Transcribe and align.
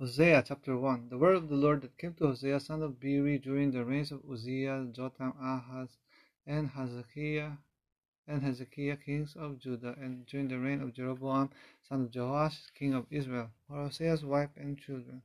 Hosea 0.00 0.42
chapter 0.44 0.76
1 0.76 1.08
The 1.08 1.16
word 1.16 1.36
of 1.36 1.48
the 1.48 1.54
Lord 1.54 1.82
that 1.82 1.96
came 1.96 2.14
to 2.14 2.26
Hosea 2.26 2.58
son 2.58 2.82
of 2.82 2.98
Beeri 2.98 3.38
during 3.38 3.70
the 3.70 3.84
reigns 3.84 4.10
of 4.10 4.28
Uzziah, 4.28 4.88
Jotham, 4.90 5.34
Ahaz, 5.40 5.98
and 6.44 6.68
Hezekiah, 6.68 7.52
and 8.26 8.42
Hezekiah 8.42 8.96
kings 8.96 9.36
of 9.36 9.60
Judah, 9.60 9.94
and 9.96 10.26
during 10.26 10.48
the 10.48 10.58
reign 10.58 10.80
of 10.80 10.94
Jeroboam 10.94 11.50
son 11.88 12.02
of 12.02 12.12
Joash 12.12 12.70
king 12.76 12.92
of 12.92 13.06
Israel, 13.08 13.50
for 13.68 13.84
Hosea's 13.84 14.24
wife 14.24 14.50
and 14.56 14.76
children. 14.76 15.22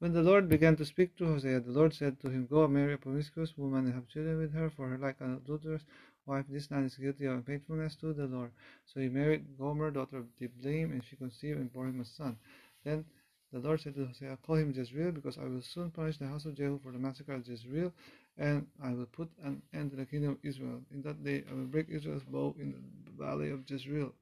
When 0.00 0.12
the 0.12 0.24
Lord 0.24 0.48
began 0.48 0.74
to 0.76 0.84
speak 0.84 1.14
to 1.18 1.26
Hosea, 1.26 1.60
the 1.60 1.70
Lord 1.70 1.94
said 1.94 2.18
to 2.22 2.28
him, 2.28 2.46
Go 2.46 2.66
marry 2.66 2.94
a 2.94 2.98
promiscuous 2.98 3.56
woman 3.56 3.84
and 3.84 3.94
have 3.94 4.08
children 4.08 4.36
with 4.36 4.52
her, 4.52 4.68
for 4.68 4.88
her 4.88 4.98
like 4.98 5.20
an 5.20 5.34
adulterous 5.34 5.84
wife, 6.26 6.46
this 6.48 6.72
man 6.72 6.86
is 6.86 6.96
guilty 6.96 7.26
of 7.26 7.34
unfaithfulness 7.34 7.94
to 7.96 8.12
the 8.12 8.26
Lord. 8.26 8.50
So 8.84 8.98
he 8.98 9.08
married 9.08 9.56
Gomer, 9.56 9.92
daughter 9.92 10.18
of 10.18 10.36
Diblaim, 10.40 10.90
and 10.90 11.04
she 11.04 11.14
conceived 11.14 11.60
and 11.60 11.72
bore 11.72 11.86
him 11.86 12.00
a 12.00 12.04
son. 12.04 12.36
Then 12.82 13.04
the 13.52 13.58
Lord 13.58 13.80
said 13.80 13.94
to 13.96 14.06
Hosea, 14.06 14.38
Call 14.46 14.56
him 14.56 14.72
Jezreel, 14.72 15.12
because 15.12 15.36
I 15.36 15.44
will 15.44 15.60
soon 15.60 15.90
punish 15.90 16.16
the 16.16 16.26
house 16.26 16.46
of 16.46 16.54
Jehu 16.54 16.80
for 16.82 16.90
the 16.90 16.98
massacre 16.98 17.34
of 17.34 17.46
Jezreel, 17.46 17.92
and 18.38 18.66
I 18.82 18.92
will 18.92 19.06
put 19.06 19.28
an 19.44 19.60
end 19.74 19.90
to 19.90 19.96
the 19.96 20.06
kingdom 20.06 20.30
of 20.32 20.38
Israel. 20.42 20.80
In 20.92 21.02
that 21.02 21.22
day 21.22 21.44
I 21.50 21.54
will 21.54 21.66
break 21.66 21.88
Israel's 21.90 22.22
bow 22.22 22.54
in 22.58 22.74
the 23.04 23.24
valley 23.24 23.50
of 23.50 23.68
Jezreel. 23.68 24.12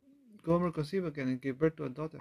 Gomer 0.45 0.73
conceived 0.73 1.07
again 1.07 1.29
and 1.29 1.41
gave 1.41 1.59
birth 1.59 1.77
to 1.77 1.85
a 1.85 1.89
daughter. 1.89 2.19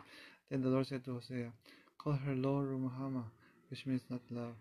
Then 0.49 0.61
the 0.61 0.69
Lord 0.69 0.87
said 0.87 1.03
to 1.05 1.13
Hosea, 1.13 1.51
Call 1.97 2.13
her 2.13 2.35
Lo 2.35 2.61
Ruhamah, 2.61 3.25
which 3.69 3.85
means 3.85 4.01
not 4.09 4.21
love, 4.29 4.53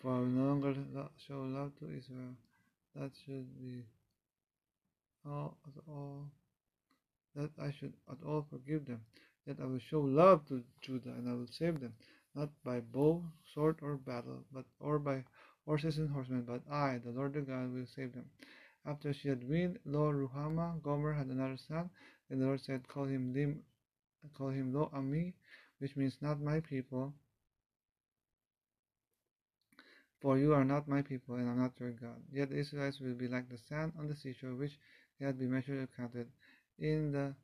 for 0.00 0.12
I 0.12 0.18
will 0.18 0.26
no 0.26 0.46
longer 0.46 0.74
show 1.26 1.40
love 1.42 1.72
to 1.80 1.86
Israel. 1.86 2.34
That 2.94 3.10
should 3.24 3.46
be 3.60 3.84
all 5.26 5.56
all 5.88 6.24
that 7.34 7.50
I 7.60 7.72
should 7.78 7.92
at 8.10 8.18
all 8.24 8.46
forgive 8.50 8.86
them. 8.86 9.00
Yet 9.46 9.60
I 9.60 9.66
will 9.66 9.78
show 9.78 10.00
love 10.00 10.44
to 10.48 10.64
Judah, 10.80 11.10
and 11.10 11.28
I 11.28 11.34
will 11.34 11.46
save 11.46 11.78
them, 11.78 11.94
not 12.34 12.50
by 12.64 12.80
bow, 12.80 13.22
sword, 13.54 13.78
or 13.80 13.96
battle, 13.96 14.44
but 14.52 14.64
or 14.80 14.98
by 14.98 15.24
horses 15.64 15.98
and 15.98 16.10
horsemen, 16.10 16.42
but 16.42 16.62
I, 16.70 16.98
the 16.98 17.12
Lord 17.12 17.32
their 17.32 17.42
God, 17.42 17.72
will 17.72 17.86
save 17.86 18.12
them. 18.12 18.28
After 18.84 19.12
she 19.12 19.28
had 19.28 19.48
weaned 19.48 19.78
Lo 19.84 20.12
Ruhamah, 20.12 20.82
Gomer 20.82 21.12
had 21.12 21.28
another 21.28 21.56
son, 21.56 21.90
and 22.28 22.40
the 22.40 22.46
Lord 22.46 22.60
said, 22.60 22.88
Call 22.88 23.04
him 23.04 23.32
Lim, 23.32 23.62
call 24.36 24.50
him 24.50 24.72
Lo 24.72 24.90
Ami, 24.92 25.34
which 25.78 25.96
means 25.96 26.16
not 26.20 26.40
my 26.40 26.60
people. 26.60 27.14
For 30.20 30.38
you 30.38 30.54
are 30.54 30.64
not 30.64 30.88
my 30.88 31.02
people, 31.02 31.36
and 31.36 31.48
I 31.48 31.52
am 31.52 31.58
not 31.58 31.78
your 31.78 31.92
God. 31.92 32.22
Yet 32.32 32.50
the 32.50 32.58
Israelites 32.58 33.00
will 33.00 33.14
be 33.14 33.28
like 33.28 33.48
the 33.48 33.58
sand 33.58 33.92
on 33.98 34.08
the 34.08 34.16
seashore, 34.16 34.54
which 34.54 34.78
had 35.20 35.38
been 35.38 35.52
measured 35.52 35.78
and 35.78 35.88
counted. 35.96 36.28
In 36.78 37.12
the 37.12 37.34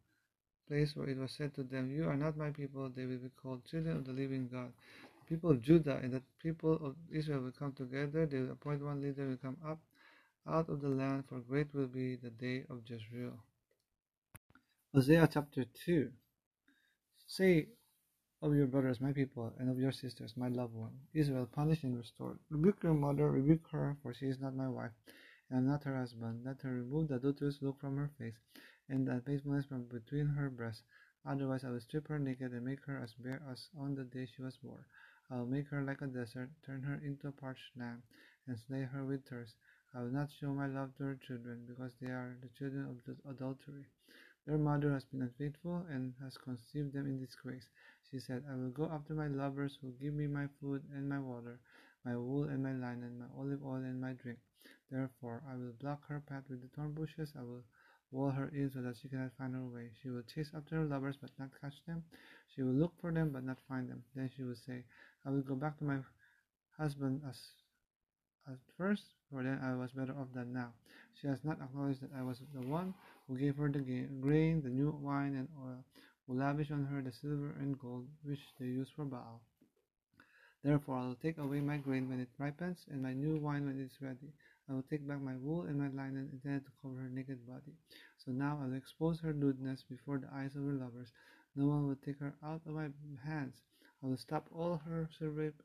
place 0.69 0.95
where 0.95 1.09
it 1.09 1.19
was 1.19 1.33
said 1.33 1.55
to 1.55 1.63
them, 1.63 1.91
You 1.91 2.09
are 2.09 2.17
not 2.17 2.37
my 2.37 2.51
people, 2.51 2.89
they 2.89 3.05
will 3.05 3.19
be 3.19 3.31
called 3.43 3.65
children 3.65 3.97
of 3.97 4.07
the 4.07 4.13
living 4.13 4.49
God. 4.53 4.73
The 5.21 5.37
people 5.37 5.51
of 5.51 5.63
Judah 5.63 6.01
and 6.03 6.13
the 6.13 6.23
people 6.43 6.75
of 6.75 6.97
Israel 7.11 7.41
will 7.41 7.53
come 7.53 7.73
together, 7.73 8.27
they 8.27 8.41
will 8.41 8.53
appoint 8.53 8.85
one 8.85 9.03
leader, 9.03 9.27
will 9.29 9.37
come 9.37 9.57
up 9.67 9.79
out 10.49 10.69
of 10.69 10.81
the 10.81 10.89
land, 10.89 11.25
for 11.29 11.39
great 11.39 11.73
will 11.75 11.87
be 11.87 12.17
the 12.17 12.31
day 12.31 12.65
of 12.69 12.81
Jezreel. 12.87 13.39
Hosea 14.95 15.29
chapter 15.33 15.65
2 15.85 16.11
Say 17.27 17.69
of 18.43 18.55
your 18.55 18.67
brothers, 18.67 19.01
my 19.01 19.13
people, 19.13 19.53
and 19.59 19.71
of 19.71 19.79
your 19.79 19.93
sisters, 19.93 20.35
my 20.37 20.49
loved 20.49 20.75
one, 20.75 20.93
Israel, 21.15 21.49
punished 21.51 21.85
and 21.85 21.97
restored. 21.97 22.39
Rebuke 22.51 22.83
your 22.83 22.95
mother, 22.95 23.31
rebuke 23.31 23.69
her, 23.71 23.97
for 24.03 24.13
she 24.13 24.27
is 24.27 24.41
not 24.41 24.55
my 24.55 24.69
wife, 24.69 24.91
and 25.49 25.67
not 25.67 25.85
her 25.85 25.97
husband. 25.97 26.43
Let 26.45 26.61
her 26.63 26.75
remove 26.75 27.09
the 27.09 27.17
adulterous 27.17 27.59
look 27.63 27.81
from 27.81 27.97
her 27.97 28.11
face 28.19 28.35
and 28.93 29.09
the 29.09 29.13
unfaithfulness 29.13 29.65
from 29.65 29.85
between 29.85 30.27
her 30.27 30.51
breasts. 30.51 30.85
Otherwise 31.25 31.65
I 31.65 31.71
will 31.71 31.81
strip 31.81 32.09
her 32.09 32.19
naked 32.19 32.53
and 32.53 32.65
make 32.65 32.85
her 32.85 32.99
as 32.99 33.15
bare 33.15 33.43
as 33.51 33.69
on 33.79 33.95
the 33.95 34.05
day 34.05 34.27
she 34.27 34.43
was 34.43 34.59
born. 34.59 34.85
I 35.31 35.37
will 35.37 35.47
make 35.47 35.69
her 35.69 35.83
like 35.83 36.03
a 36.03 36.07
desert, 36.07 36.51
turn 36.67 36.83
her 36.83 37.01
into 37.03 37.29
a 37.29 37.33
parched 37.33 37.75
land, 37.75 38.03
and 38.47 38.59
slay 38.59 38.83
her 38.83 39.05
with 39.07 39.25
thirst. 39.25 39.55
I 39.95 40.03
will 40.03 40.13
not 40.13 40.31
show 40.31 40.53
my 40.53 40.67
love 40.67 40.95
to 40.97 41.05
her 41.05 41.19
children, 41.27 41.65
because 41.67 41.93
they 42.01 42.09
are 42.09 42.37
the 42.43 42.49
children 42.51 42.85
of 42.85 43.31
adultery. 43.31 43.87
Their 44.45 44.59
mother 44.59 44.93
has 44.93 45.05
been 45.05 45.23
unfaithful 45.23 45.87
and 45.89 46.13
has 46.21 46.37
conceived 46.37 46.93
them 46.93 47.07
in 47.07 47.19
disgrace. 47.19 47.69
She 48.11 48.19
said, 48.19 48.45
I 48.51 48.57
will 48.57 48.71
go 48.71 48.91
after 48.91 49.15
my 49.15 49.29
lovers 49.29 49.79
who 49.81 49.93
give 49.93 50.13
me 50.13 50.27
my 50.27 50.49
food 50.61 50.83
and 50.95 51.09
my 51.09 51.19
water, 51.19 51.61
my 52.05 52.17
wool 52.17 52.45
and 52.45 52.63
my 52.63 52.73
linen, 52.73 53.21
my 53.21 53.27
olive 53.39 53.65
oil 53.65 53.77
and 53.77 54.01
my 54.01 54.13
drink. 54.13 54.39
Therefore 54.91 55.43
I 55.49 55.57
will 55.57 55.73
block 55.81 56.07
her 56.09 56.21
path 56.21 56.45
with 56.51 56.61
the 56.61 56.69
thorn 56.69 56.93
bushes. 56.93 57.33
I 57.39 57.43
will 57.43 57.65
wall 58.13 58.31
her 58.31 58.49
in 58.55 58.71
so 58.71 58.81
that 58.83 58.97
she 59.01 59.09
cannot 59.09 59.33
find 59.39 59.55
her 59.55 59.67
way. 59.67 59.91
She 60.03 60.11
will 60.11 60.23
chase 60.23 60.51
after 60.55 60.77
her 60.77 60.85
lovers 60.85 61.17
but 61.21 61.31
not 61.39 61.49
catch 61.61 61.75
them. 61.87 62.05
She 62.55 62.63
will 62.63 62.75
look 62.75 62.93
for 63.01 63.11
them 63.11 63.31
but 63.33 63.45
not 63.45 63.59
find 63.69 63.89
them. 63.89 64.05
Then 64.15 64.31
she 64.37 64.43
will 64.43 64.55
say, 64.67 64.85
I 65.27 65.31
will 65.31 65.41
go 65.41 65.55
back 65.55 65.79
to 65.79 65.85
my 65.85 65.99
husband 66.79 67.23
as 67.29 67.37
at 68.49 68.59
first, 68.77 69.03
for 69.31 69.43
then 69.43 69.61
I 69.63 69.75
was 69.75 69.93
better 69.93 70.13
off 70.19 70.27
than 70.35 70.53
now. 70.53 70.73
She 71.21 71.29
has 71.29 71.39
not 71.45 71.61
acknowledged 71.61 72.03
that 72.03 72.11
I 72.19 72.23
was 72.23 72.41
the 72.53 72.67
one 72.67 72.93
who 73.29 73.39
gave 73.39 73.57
her 73.57 73.69
the 73.69 73.79
grain, 74.21 74.63
the 74.63 74.69
new 74.69 74.91
wine 75.01 75.37
and 75.37 75.49
oil, 75.65 75.85
who 76.27 76.35
lavished 76.35 76.73
on 76.73 76.85
her 76.87 77.01
the 77.03 77.13
silver 77.13 77.55
and 77.61 77.79
gold 77.79 78.09
which 78.25 78.41
they 78.59 78.67
use 78.67 78.89
for 78.97 79.05
Baal. 79.05 79.41
Therefore 80.65 80.97
I 80.97 81.07
will 81.07 81.15
take 81.17 81.39
away 81.39 81.61
my 81.61 81.77
grain 81.77 82.09
when 82.09 82.21
it 82.21 82.29
ripens, 82.39 82.79
and 82.91 83.03
my 83.03 83.13
new 83.13 83.37
wine 83.39 83.65
when 83.65 83.79
it 83.79 83.85
is 83.85 84.01
ready. 84.01 84.33
I 84.69 84.75
will 84.75 84.85
take 84.89 85.07
back 85.07 85.21
my 85.21 85.37
wool 85.37 85.63
and 85.63 85.79
my 85.79 85.89
linen 85.89 86.31
intended 86.33 86.65
to 86.65 86.73
cover 86.81 86.95
her 87.01 87.09
naked 87.09 87.47
body. 87.47 87.75
So 88.17 88.31
now 88.33 88.59
I 88.63 88.67
will 88.67 88.75
expose 88.75 89.21
her 89.21 89.33
lewdness 89.33 89.83
before 89.83 90.19
the 90.19 90.33
eyes 90.33 90.57
of 90.57 90.63
her 90.63 90.73
lovers. 90.73 91.13
No 91.57 91.67
one 91.67 91.89
will 91.89 91.97
take 91.97 92.19
her 92.21 92.35
out 92.43 92.63
of 92.67 92.73
my 92.73 92.89
hands. 93.25 93.61
I 94.03 94.07
will 94.07 94.17
stop 94.17 94.49
all 94.51 94.79
her 94.79 95.09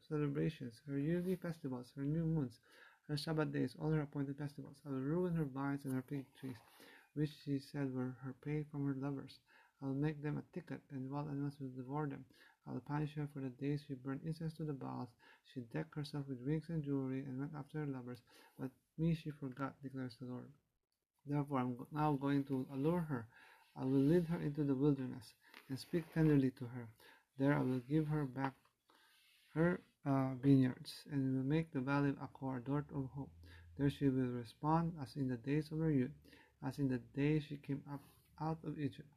celebrations, 0.09 0.81
her 0.87 0.97
yearly 0.97 1.35
festivals, 1.35 1.91
her 1.95 2.03
new 2.03 2.25
moons, 2.25 2.59
her 3.07 3.17
Sabbath 3.17 3.51
days, 3.51 3.75
all 3.79 3.91
her 3.91 4.01
appointed 4.01 4.37
festivals. 4.37 4.77
I 4.85 4.89
will 4.89 4.99
ruin 4.99 5.33
her 5.35 5.45
vines 5.45 5.85
and 5.85 5.93
her 5.93 6.03
fig 6.03 6.25
trees, 6.39 6.57
which 7.13 7.31
she 7.45 7.59
said 7.59 7.93
were 7.95 8.15
her 8.23 8.33
pay 8.43 8.63
from 8.63 8.85
her 8.85 8.95
lovers. 8.95 9.39
I 9.81 9.85
will 9.85 9.93
make 9.93 10.21
them 10.21 10.37
a 10.37 10.53
ticket, 10.53 10.81
and 10.91 11.09
wild 11.09 11.29
animals 11.29 11.53
will 11.59 11.69
devour 11.69 12.07
them. 12.07 12.25
I 12.67 12.73
will 12.73 12.81
punish 12.81 13.13
her 13.15 13.27
for 13.33 13.39
the 13.39 13.49
days 13.49 13.85
she 13.87 13.93
burned 13.93 14.21
incense 14.25 14.53
to 14.55 14.65
the 14.65 14.73
Baals. 14.73 15.09
She 15.53 15.61
decked 15.61 15.95
herself 15.95 16.27
with 16.27 16.41
rings 16.41 16.65
and 16.69 16.83
jewelry 16.83 17.23
and 17.23 17.39
went 17.39 17.55
after 17.55 17.79
her 17.79 17.85
lovers, 17.85 18.21
but 18.59 18.71
me 18.97 19.15
she 19.15 19.31
forgot, 19.31 19.73
declares 19.81 20.15
the 20.19 20.27
Lord. 20.27 20.49
Therefore 21.25 21.59
I 21.59 21.61
am 21.61 21.77
now 21.91 22.13
going 22.13 22.43
to 22.45 22.65
allure 22.73 23.01
her. 23.01 23.27
I 23.75 23.83
will 23.83 23.99
lead 23.99 24.25
her 24.25 24.39
into 24.39 24.63
the 24.63 24.75
wilderness 24.75 25.33
and 25.69 25.77
speak 25.77 26.11
tenderly 26.13 26.51
to 26.51 26.65
her. 26.65 26.87
There 27.37 27.53
I 27.53 27.61
will 27.61 27.81
give 27.89 28.07
her 28.07 28.25
back 28.25 28.53
her 29.53 29.81
uh, 30.05 30.33
vineyards 30.41 31.03
and 31.11 31.35
will 31.35 31.43
make 31.43 31.71
the 31.71 31.81
valley 31.81 32.09
of 32.09 32.17
Achor 32.23 32.57
a 32.57 32.61
door 32.61 32.85
of 32.95 33.09
hope. 33.15 33.29
There 33.77 33.89
she 33.89 34.09
will 34.09 34.31
respond 34.31 34.93
as 35.01 35.15
in 35.15 35.27
the 35.27 35.37
days 35.37 35.71
of 35.71 35.79
her 35.79 35.91
youth, 35.91 36.11
as 36.65 36.79
in 36.79 36.87
the 36.87 36.99
day 37.15 37.39
she 37.39 37.57
came 37.57 37.83
up 37.91 38.01
out 38.41 38.57
of 38.63 38.79
Egypt. 38.79 39.09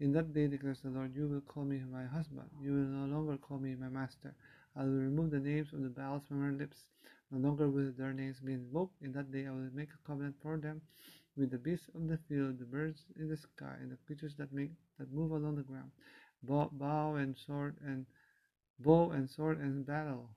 In 0.00 0.12
that 0.12 0.32
day, 0.32 0.46
declares 0.46 0.80
the 0.80 0.90
Lord, 0.90 1.14
you 1.14 1.26
will 1.26 1.40
call 1.40 1.64
me 1.64 1.82
my 1.90 2.04
husband. 2.04 2.48
You 2.60 2.72
will 2.72 2.86
no 2.86 3.16
longer 3.16 3.36
call 3.36 3.58
me 3.58 3.74
my 3.74 3.88
master. 3.88 4.34
I 4.78 4.82
will 4.82 5.02
remove 5.10 5.32
the 5.32 5.40
names 5.40 5.72
of 5.72 5.82
the 5.82 5.88
Baals 5.88 6.22
from 6.28 6.40
her 6.40 6.52
lips. 6.52 6.76
No 7.32 7.38
longer 7.38 7.68
will 7.68 7.90
their 7.98 8.12
names 8.12 8.38
be 8.38 8.52
invoked. 8.52 9.02
In 9.02 9.10
that 9.12 9.32
day 9.32 9.46
I 9.48 9.50
will 9.50 9.70
make 9.74 9.88
a 9.92 10.06
covenant 10.06 10.36
for 10.40 10.56
them 10.56 10.80
with 11.36 11.50
the 11.50 11.58
beasts 11.58 11.88
of 11.96 12.06
the 12.06 12.18
field, 12.28 12.60
the 12.60 12.64
birds 12.64 13.02
in 13.18 13.28
the 13.28 13.36
sky, 13.36 13.74
and 13.80 13.90
the 13.90 13.98
creatures 14.06 14.34
that 14.38 14.52
make 14.52 14.70
that 14.98 15.12
move 15.12 15.32
along 15.32 15.56
the 15.56 15.62
ground. 15.62 15.90
Bow, 16.44 16.70
bow 16.72 17.16
and 17.16 17.36
sword 17.36 17.74
and 17.84 18.06
bow 18.78 19.10
and 19.10 19.28
sword 19.28 19.58
and 19.58 19.84
battle. 19.84 20.30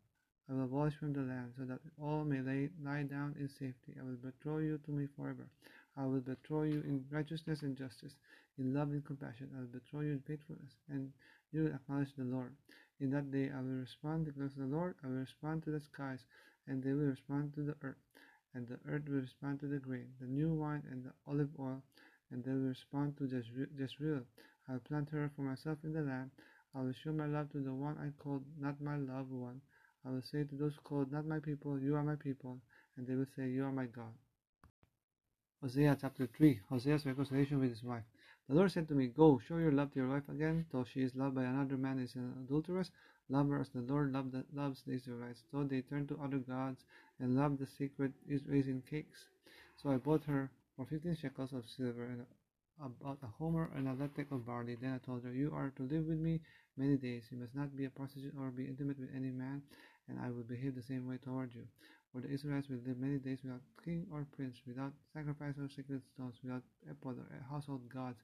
I 0.49 0.53
will 0.53 0.63
abolish 0.63 0.95
from 0.95 1.13
the 1.13 1.21
land, 1.21 1.53
so 1.55 1.65
that 1.65 1.79
all 2.01 2.23
may 2.23 2.41
lay, 2.41 2.69
lie 2.83 3.03
down 3.03 3.35
in 3.39 3.47
safety. 3.47 3.93
I 3.99 4.03
will 4.03 4.17
betroth 4.17 4.63
you 4.63 4.79
to 4.85 4.91
me 4.91 5.07
forever. 5.15 5.47
I 5.95 6.05
will 6.05 6.19
betroth 6.19 6.67
you 6.67 6.81
in 6.81 7.05
righteousness 7.11 7.61
and 7.61 7.77
justice, 7.77 8.15
in 8.57 8.73
love 8.73 8.89
and 8.89 9.05
compassion. 9.05 9.49
I 9.55 9.59
will 9.59 9.67
betroth 9.67 10.03
you 10.03 10.13
in 10.13 10.23
faithfulness, 10.27 10.73
and 10.89 11.11
you 11.51 11.63
will 11.63 11.75
acknowledge 11.75 12.13
the 12.17 12.23
Lord. 12.23 12.53
In 13.01 13.09
that 13.11 13.31
day 13.31 13.49
I 13.49 13.59
will 13.59 13.81
respond, 13.81 14.25
declares 14.25 14.53
the 14.55 14.65
Lord. 14.65 14.95
I 15.03 15.07
will 15.07 15.15
respond 15.15 15.63
to 15.63 15.71
the 15.71 15.79
skies 15.79 16.23
and 16.67 16.83
they 16.83 16.93
will 16.93 17.09
respond 17.09 17.53
to 17.55 17.61
the 17.61 17.75
earth, 17.81 17.97
and 18.53 18.67
the 18.67 18.79
earth 18.87 19.07
will 19.07 19.21
respond 19.21 19.59
to 19.59 19.67
the 19.67 19.79
grain, 19.79 20.07
the 20.19 20.27
new 20.27 20.53
wine, 20.53 20.83
and 20.91 21.03
the 21.03 21.11
olive 21.27 21.49
oil, 21.59 21.81
and 22.29 22.43
they 22.43 22.51
will 22.51 22.69
respond 22.69 23.17
to 23.17 23.25
Jezreel. 23.25 24.21
I 24.69 24.73
will 24.73 24.79
plant 24.81 25.09
her 25.09 25.31
for 25.35 25.41
myself 25.41 25.79
in 25.83 25.93
the 25.93 26.01
land. 26.01 26.29
I 26.75 26.81
will 26.81 26.93
show 26.93 27.11
my 27.11 27.25
love 27.25 27.51
to 27.51 27.59
the 27.59 27.73
one 27.73 27.97
I 27.97 28.11
called 28.21 28.43
not 28.59 28.79
my 28.79 28.95
loved 28.95 29.31
one. 29.31 29.61
I 30.05 30.11
will 30.11 30.21
say 30.21 30.43
to 30.43 30.55
those 30.55 30.77
called 30.83 31.11
not 31.11 31.25
my 31.25 31.39
people, 31.39 31.79
You 31.79 31.95
are 31.95 32.03
my 32.03 32.15
people, 32.15 32.59
and 32.95 33.07
they 33.07 33.15
will 33.15 33.27
say, 33.35 33.49
You 33.49 33.65
are 33.65 33.71
my 33.71 33.85
God. 33.85 34.13
Hosea 35.61 35.97
chapter 35.99 36.27
3 36.27 36.59
Hosea's 36.69 37.05
reconciliation 37.05 37.59
with 37.59 37.69
his 37.69 37.83
wife. 37.83 38.03
The 38.49 38.55
Lord 38.55 38.71
said 38.71 38.87
to 38.89 38.95
me, 38.95 39.07
Go, 39.07 39.39
show 39.39 39.57
your 39.57 39.71
love 39.71 39.91
to 39.93 39.99
your 39.99 40.09
wife 40.09 40.27
again, 40.27 40.65
though 40.71 40.83
she 40.83 41.01
is 41.03 41.15
loved 41.15 41.35
by 41.35 41.43
another 41.43 41.77
man 41.77 41.99
is 41.99 42.15
an 42.15 42.33
adulteress. 42.43 42.91
Love 43.29 43.47
her 43.47 43.61
as 43.61 43.69
the 43.69 43.81
Lord 43.81 44.11
loved 44.11 44.33
the, 44.33 44.43
loves 44.53 44.83
the 44.83 44.93
Israelites, 44.93 45.43
though 45.53 45.63
they 45.63 45.81
turned 45.81 46.09
to 46.09 46.19
other 46.19 46.39
gods 46.39 46.83
and 47.19 47.35
loved 47.35 47.59
the 47.59 47.67
secret 47.67 48.11
is 48.27 48.45
raising 48.47 48.81
cakes. 48.81 49.29
So 49.77 49.89
I 49.89 49.97
bought 49.97 50.25
her 50.25 50.51
for 50.75 50.85
fifteen 50.85 51.15
shekels 51.15 51.53
of 51.53 51.65
silver 51.69 52.03
and 52.03 52.25
about 52.83 53.19
a 53.23 53.27
homer 53.27 53.69
and 53.75 53.87
a 53.87 53.93
lethek 53.93 54.31
of 54.31 54.45
barley. 54.45 54.75
Then 54.75 54.93
I 54.93 55.05
told 55.05 55.23
her, 55.23 55.31
You 55.31 55.51
are 55.53 55.71
to 55.77 55.83
live 55.83 56.07
with 56.07 56.19
me 56.19 56.41
many 56.77 56.97
days. 56.97 57.23
You 57.31 57.37
must 57.37 57.55
not 57.55 57.75
be 57.77 57.85
a 57.85 57.89
prostitute 57.89 58.33
or 58.37 58.49
be 58.49 58.65
intimate 58.65 58.99
with 58.99 59.09
any 59.15 59.29
man, 59.31 59.61
and 60.09 60.19
I 60.19 60.29
will 60.29 60.43
behave 60.43 60.75
the 60.75 60.81
same 60.81 61.07
way 61.07 61.17
toward 61.17 61.53
you. 61.53 61.67
For 62.11 62.21
the 62.21 62.29
Israelites 62.29 62.67
will 62.67 62.81
live 62.85 62.97
many 62.97 63.19
days 63.19 63.39
without 63.43 63.61
king 63.83 64.05
or 64.11 64.27
prince, 64.35 64.61
without 64.67 64.93
sacrifice 65.13 65.55
or 65.57 65.69
sacred 65.69 66.01
stones, 66.13 66.35
without 66.43 66.63
ephod 66.89 67.17
or 67.19 67.45
household 67.49 67.87
gods. 67.93 68.19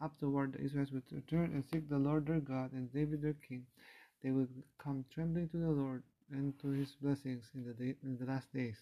Afterward, 0.00 0.52
the 0.52 0.60
Israelites 0.60 0.92
will 0.92 1.02
return 1.10 1.52
and 1.52 1.64
seek 1.64 1.88
the 1.88 1.98
Lord 1.98 2.26
their 2.26 2.40
God 2.40 2.72
and 2.72 2.92
David 2.92 3.22
their 3.22 3.34
king. 3.34 3.66
They 4.22 4.30
will 4.30 4.48
come 4.78 5.04
trembling 5.12 5.48
to 5.50 5.56
the 5.56 5.70
Lord 5.70 6.02
and 6.30 6.58
to 6.60 6.68
his 6.68 6.92
blessings 7.00 7.50
in 7.54 7.64
the, 7.64 7.72
day, 7.72 7.96
in 8.02 8.18
the 8.18 8.26
last 8.26 8.52
days. 8.52 8.76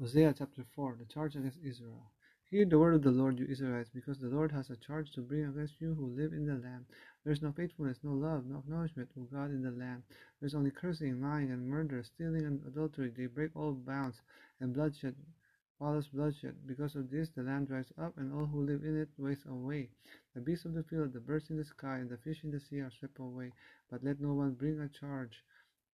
Hosea 0.00 0.34
chapter 0.38 0.64
4 0.74 0.96
The 0.98 1.06
charge 1.06 1.36
against 1.36 1.58
Israel. 1.64 2.10
Hear 2.54 2.66
the 2.66 2.78
word 2.78 2.94
of 2.94 3.02
the 3.02 3.10
Lord, 3.10 3.40
you 3.40 3.46
Israelites, 3.46 3.90
because 3.92 4.20
the 4.20 4.28
Lord 4.28 4.52
has 4.52 4.70
a 4.70 4.76
charge 4.76 5.10
to 5.14 5.22
bring 5.22 5.44
against 5.44 5.80
you 5.80 5.92
who 5.92 6.06
live 6.06 6.32
in 6.32 6.46
the 6.46 6.54
land. 6.54 6.84
There 7.24 7.32
is 7.32 7.42
no 7.42 7.50
faithfulness, 7.50 7.98
no 8.04 8.12
love, 8.12 8.46
no 8.46 8.58
acknowledgement 8.58 9.10
of 9.16 9.28
God 9.28 9.50
in 9.50 9.60
the 9.60 9.72
land. 9.72 10.04
There 10.38 10.46
is 10.46 10.54
only 10.54 10.70
cursing, 10.70 11.20
lying, 11.20 11.50
and 11.50 11.68
murder, 11.68 12.04
stealing, 12.04 12.46
and 12.46 12.64
adultery. 12.64 13.10
They 13.10 13.26
break 13.26 13.56
all 13.56 13.72
bounds, 13.72 14.22
and 14.60 14.72
bloodshed 14.72 15.16
follows 15.80 16.06
bloodshed. 16.06 16.54
Because 16.64 16.94
of 16.94 17.10
this, 17.10 17.28
the 17.30 17.42
land 17.42 17.66
dries 17.66 17.92
up, 18.00 18.16
and 18.18 18.32
all 18.32 18.46
who 18.46 18.64
live 18.64 18.84
in 18.84 19.00
it 19.00 19.08
waste 19.18 19.46
away. 19.46 19.90
The 20.36 20.40
beasts 20.40 20.64
of 20.64 20.74
the 20.74 20.84
field, 20.84 21.12
the 21.12 21.18
birds 21.18 21.50
in 21.50 21.56
the 21.56 21.64
sky, 21.64 21.96
and 21.96 22.08
the 22.08 22.18
fish 22.18 22.44
in 22.44 22.52
the 22.52 22.60
sea 22.60 22.82
are 22.82 22.92
swept 22.92 23.18
away. 23.18 23.50
But 23.90 24.04
let 24.04 24.20
no 24.20 24.32
one 24.32 24.52
bring 24.52 24.78
a 24.78 24.88
charge, 24.88 25.42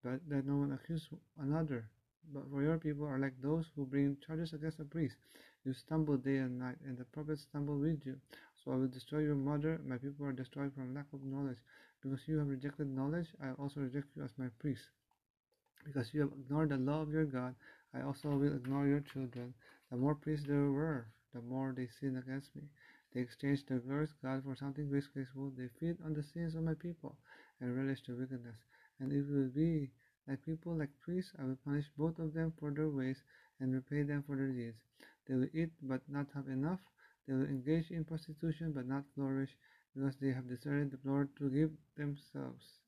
but 0.04 0.20
let 0.28 0.44
no 0.44 0.56
one 0.56 0.72
accuse 0.72 1.08
another. 1.38 1.88
But 2.34 2.50
for 2.50 2.62
your 2.62 2.76
people 2.76 3.06
are 3.06 3.18
like 3.18 3.40
those 3.40 3.64
who 3.74 3.86
bring 3.86 4.18
charges 4.26 4.52
against 4.52 4.78
a 4.78 4.84
priest. 4.84 5.16
You 5.64 5.74
stumble 5.74 6.16
day 6.16 6.38
and 6.38 6.58
night, 6.58 6.78
and 6.86 6.96
the 6.96 7.04
prophets 7.04 7.42
stumble 7.42 7.78
with 7.78 8.06
you. 8.06 8.16
So 8.64 8.72
I 8.72 8.76
will 8.76 8.88
destroy 8.88 9.20
your 9.20 9.34
mother. 9.34 9.80
My 9.84 9.98
people 9.98 10.24
are 10.26 10.32
destroyed 10.32 10.72
from 10.74 10.94
lack 10.94 11.12
of 11.12 11.22
knowledge. 11.22 11.58
Because 12.02 12.26
you 12.26 12.38
have 12.38 12.48
rejected 12.48 12.88
knowledge, 12.88 13.28
I 13.42 13.50
also 13.52 13.80
reject 13.80 14.08
you 14.16 14.22
as 14.22 14.30
my 14.38 14.48
priest. 14.58 14.88
Because 15.84 16.14
you 16.14 16.22
have 16.22 16.32
ignored 16.32 16.70
the 16.70 16.78
law 16.78 17.02
of 17.02 17.12
your 17.12 17.24
God, 17.26 17.54
I 17.94 18.02
also 18.02 18.30
will 18.30 18.54
ignore 18.54 18.86
your 18.86 19.00
children. 19.00 19.52
The 19.90 19.96
more 19.96 20.14
priests 20.14 20.46
there 20.46 20.70
were, 20.70 21.06
the 21.34 21.42
more 21.42 21.74
they 21.76 21.88
sinned 21.88 22.16
against 22.16 22.54
me. 22.56 22.62
They 23.12 23.20
exchanged 23.20 23.68
the 23.68 23.80
glorious 23.80 24.14
God 24.22 24.44
for 24.44 24.54
something 24.56 24.90
disgraceful. 24.90 25.50
They 25.56 25.68
feed 25.78 25.96
on 26.04 26.14
the 26.14 26.22
sins 26.22 26.54
of 26.54 26.62
my 26.62 26.74
people 26.74 27.16
and 27.60 27.76
relish 27.76 28.02
their 28.06 28.16
wickedness. 28.16 28.56
And 28.98 29.12
it 29.12 29.26
will 29.28 29.48
be 29.48 29.90
like 30.28 30.44
people, 30.44 30.74
like 30.74 30.90
priests, 31.00 31.32
I 31.38 31.44
will 31.44 31.58
punish 31.64 31.86
both 31.98 32.18
of 32.18 32.32
them 32.32 32.52
for 32.58 32.70
their 32.70 32.88
ways 32.88 33.22
and 33.58 33.74
repay 33.74 34.02
them 34.04 34.22
for 34.22 34.36
their 34.36 34.48
deeds. 34.48 34.78
They 35.30 35.36
will 35.36 35.48
eat 35.54 35.70
but 35.80 36.02
not 36.08 36.26
have 36.34 36.48
enough. 36.48 36.80
They 37.28 37.34
will 37.34 37.46
engage 37.46 37.92
in 37.92 38.04
prostitution 38.04 38.72
but 38.72 38.88
not 38.88 39.04
flourish, 39.14 39.56
because 39.94 40.16
they 40.16 40.32
have 40.32 40.48
deserted 40.48 40.90
the 40.90 40.98
Lord 41.08 41.28
to 41.36 41.48
give 41.48 41.70
themselves 41.96 42.80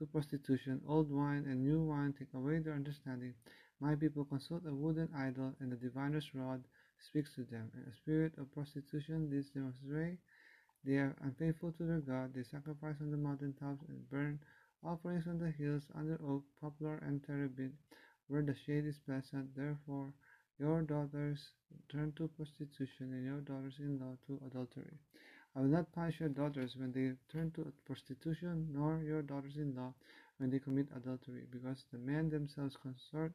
to 0.00 0.06
prostitution. 0.06 0.80
Old 0.88 1.08
wine 1.08 1.44
and 1.46 1.62
new 1.62 1.80
wine 1.80 2.14
take 2.18 2.34
away 2.34 2.58
their 2.58 2.74
understanding. 2.74 3.34
My 3.78 3.94
people 3.94 4.24
consult 4.24 4.66
a 4.66 4.74
wooden 4.74 5.08
idol, 5.14 5.54
and 5.60 5.70
the 5.70 5.76
diviner's 5.76 6.34
rod 6.34 6.64
speaks 6.98 7.32
to 7.36 7.44
them. 7.44 7.70
And 7.74 7.86
a 7.86 7.94
spirit 7.94 8.32
of 8.38 8.52
prostitution 8.52 9.30
leads 9.30 9.52
them 9.52 9.72
astray. 9.72 10.18
They 10.82 10.96
are 10.96 11.14
unfaithful 11.22 11.70
to 11.78 11.84
their 11.84 12.00
God. 12.00 12.34
They 12.34 12.42
sacrifice 12.42 12.96
on 13.00 13.12
the 13.12 13.16
mountain 13.16 13.54
tops 13.54 13.84
and 13.88 14.10
burn 14.10 14.40
offerings 14.82 15.28
on 15.28 15.38
the 15.38 15.52
hills 15.52 15.84
under 15.94 16.18
oak, 16.26 16.42
poplar, 16.60 16.96
and 17.06 17.22
terebinth, 17.24 17.78
where 18.26 18.42
the 18.42 18.56
shade 18.66 18.84
is 18.84 18.98
pleasant. 19.06 19.54
Therefore, 19.54 20.12
your 20.62 20.82
daughters 20.82 21.40
turn 21.90 22.12
to 22.14 22.28
prostitution, 22.38 23.10
and 23.10 23.24
your 23.26 23.40
daughters 23.40 23.74
in 23.80 23.98
law 23.98 24.14
to 24.28 24.38
adultery. 24.46 24.94
I 25.56 25.60
will 25.60 25.74
not 25.74 25.90
punish 25.90 26.20
your 26.20 26.28
daughters 26.28 26.76
when 26.78 26.92
they 26.92 27.10
turn 27.32 27.50
to 27.56 27.72
prostitution, 27.84 28.68
nor 28.72 29.02
your 29.02 29.22
daughters 29.22 29.56
in 29.56 29.74
law 29.74 29.92
when 30.38 30.50
they 30.50 30.60
commit 30.60 30.86
adultery, 30.94 31.46
because 31.50 31.82
the 31.90 31.98
men 31.98 32.30
themselves 32.30 32.76
consort 32.80 33.32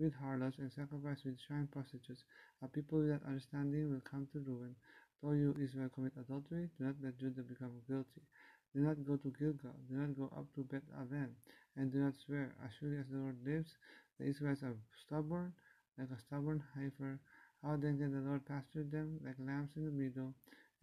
with 0.00 0.12
harlots 0.14 0.58
and 0.58 0.72
sacrifice 0.72 1.22
with 1.24 1.38
shrine 1.46 1.68
prostitutes. 1.70 2.24
A 2.62 2.66
people 2.66 2.98
without 2.98 3.22
understanding 3.24 3.92
will 3.92 4.02
come 4.02 4.26
to 4.32 4.40
ruin. 4.40 4.74
Though 5.22 5.30
you, 5.30 5.54
Israel, 5.62 5.90
commit 5.94 6.12
adultery, 6.18 6.68
do 6.76 6.86
not 6.86 6.96
let 7.00 7.16
Judah 7.18 7.42
become 7.42 7.70
guilty. 7.86 8.26
Do 8.74 8.80
not 8.80 8.98
go 9.06 9.14
to 9.14 9.32
Gilgal, 9.38 9.78
do 9.88 9.94
not 9.94 10.18
go 10.18 10.24
up 10.36 10.46
to 10.56 10.64
Beth 10.64 10.90
Aven, 11.00 11.30
and 11.76 11.92
do 11.92 11.98
not 11.98 12.14
swear. 12.26 12.52
As 12.64 12.72
surely 12.80 12.98
as 12.98 13.06
the 13.12 13.18
Lord 13.18 13.36
lives, 13.46 13.70
the 14.18 14.26
Israelites 14.26 14.64
are 14.64 14.74
stubborn 15.06 15.52
like 15.98 16.10
a 16.10 16.20
stubborn 16.20 16.62
heifer. 16.74 17.18
How 17.62 17.76
then 17.76 17.98
can 17.98 18.12
the 18.12 18.20
Lord 18.20 18.44
pasture 18.46 18.84
them 18.84 19.20
like 19.24 19.36
lambs 19.38 19.70
in 19.76 19.84
the 19.84 19.90
meadow? 19.90 20.34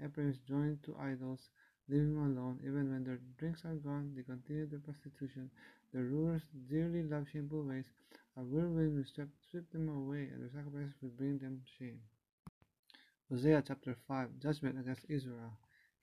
Ephraim 0.03 0.29
is 0.29 0.37
joined 0.47 0.81
to 0.83 0.97
idols, 0.97 1.49
leaving 1.87 2.15
them 2.15 2.37
alone. 2.37 2.59
Even 2.63 2.89
when 2.89 3.03
their 3.03 3.19
drinks 3.37 3.63
are 3.65 3.75
gone, 3.75 4.13
they 4.15 4.23
continue 4.23 4.65
their 4.65 4.79
prostitution. 4.79 5.49
The 5.93 6.03
rulers 6.03 6.41
dearly 6.69 7.03
love 7.03 7.27
shameful 7.31 7.63
ways. 7.63 7.85
A 8.37 8.41
whirlwind 8.41 8.95
will 8.95 9.03
sweep, 9.03 9.29
sweep 9.51 9.69
them 9.71 9.89
away, 9.89 10.29
and 10.31 10.41
their 10.41 10.49
sacrifices 10.49 10.95
will 11.01 11.09
bring 11.09 11.37
them 11.37 11.61
shame. 11.77 11.99
Hosea 13.29 13.63
chapter 13.67 13.95
5 14.07 14.39
Judgment 14.39 14.79
against 14.79 15.05
Israel. 15.07 15.51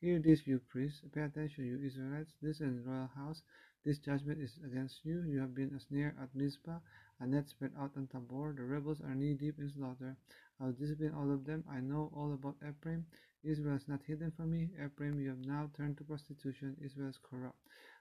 Hear 0.00 0.20
this, 0.20 0.46
you 0.46 0.60
priests. 0.60 1.02
Pay 1.12 1.22
attention, 1.22 1.64
you 1.64 1.84
Israelites. 1.84 2.32
Listen, 2.40 2.84
royal 2.84 3.10
house. 3.16 3.42
This 3.84 3.98
judgment 3.98 4.40
is 4.40 4.58
against 4.64 5.04
you. 5.04 5.22
You 5.22 5.40
have 5.40 5.54
been 5.54 5.74
a 5.74 5.80
snare 5.80 6.14
at 6.22 6.34
Mizpah, 6.34 6.78
a 7.20 7.26
net 7.26 7.48
spread 7.48 7.72
out 7.78 7.92
on 7.96 8.06
Tabor. 8.06 8.54
The 8.56 8.64
rebels 8.64 9.00
are 9.00 9.14
knee 9.14 9.34
deep 9.34 9.58
in 9.58 9.70
slaughter. 9.70 10.16
I 10.60 10.64
will 10.64 10.72
discipline 10.72 11.14
all 11.14 11.30
of 11.32 11.44
them. 11.44 11.64
I 11.70 11.80
know 11.80 12.10
all 12.14 12.32
about 12.32 12.56
Ephraim. 12.68 13.06
Israel 13.44 13.76
is 13.76 13.88
not 13.88 14.02
hidden 14.06 14.30
from 14.32 14.50
me. 14.50 14.70
Ephraim, 14.84 15.20
you 15.20 15.28
have 15.30 15.46
now 15.46 15.70
turned 15.76 15.98
to 15.98 16.04
prostitution. 16.04 16.76
Israel 16.84 17.08
is 17.08 17.18
corrupt. 17.18 17.58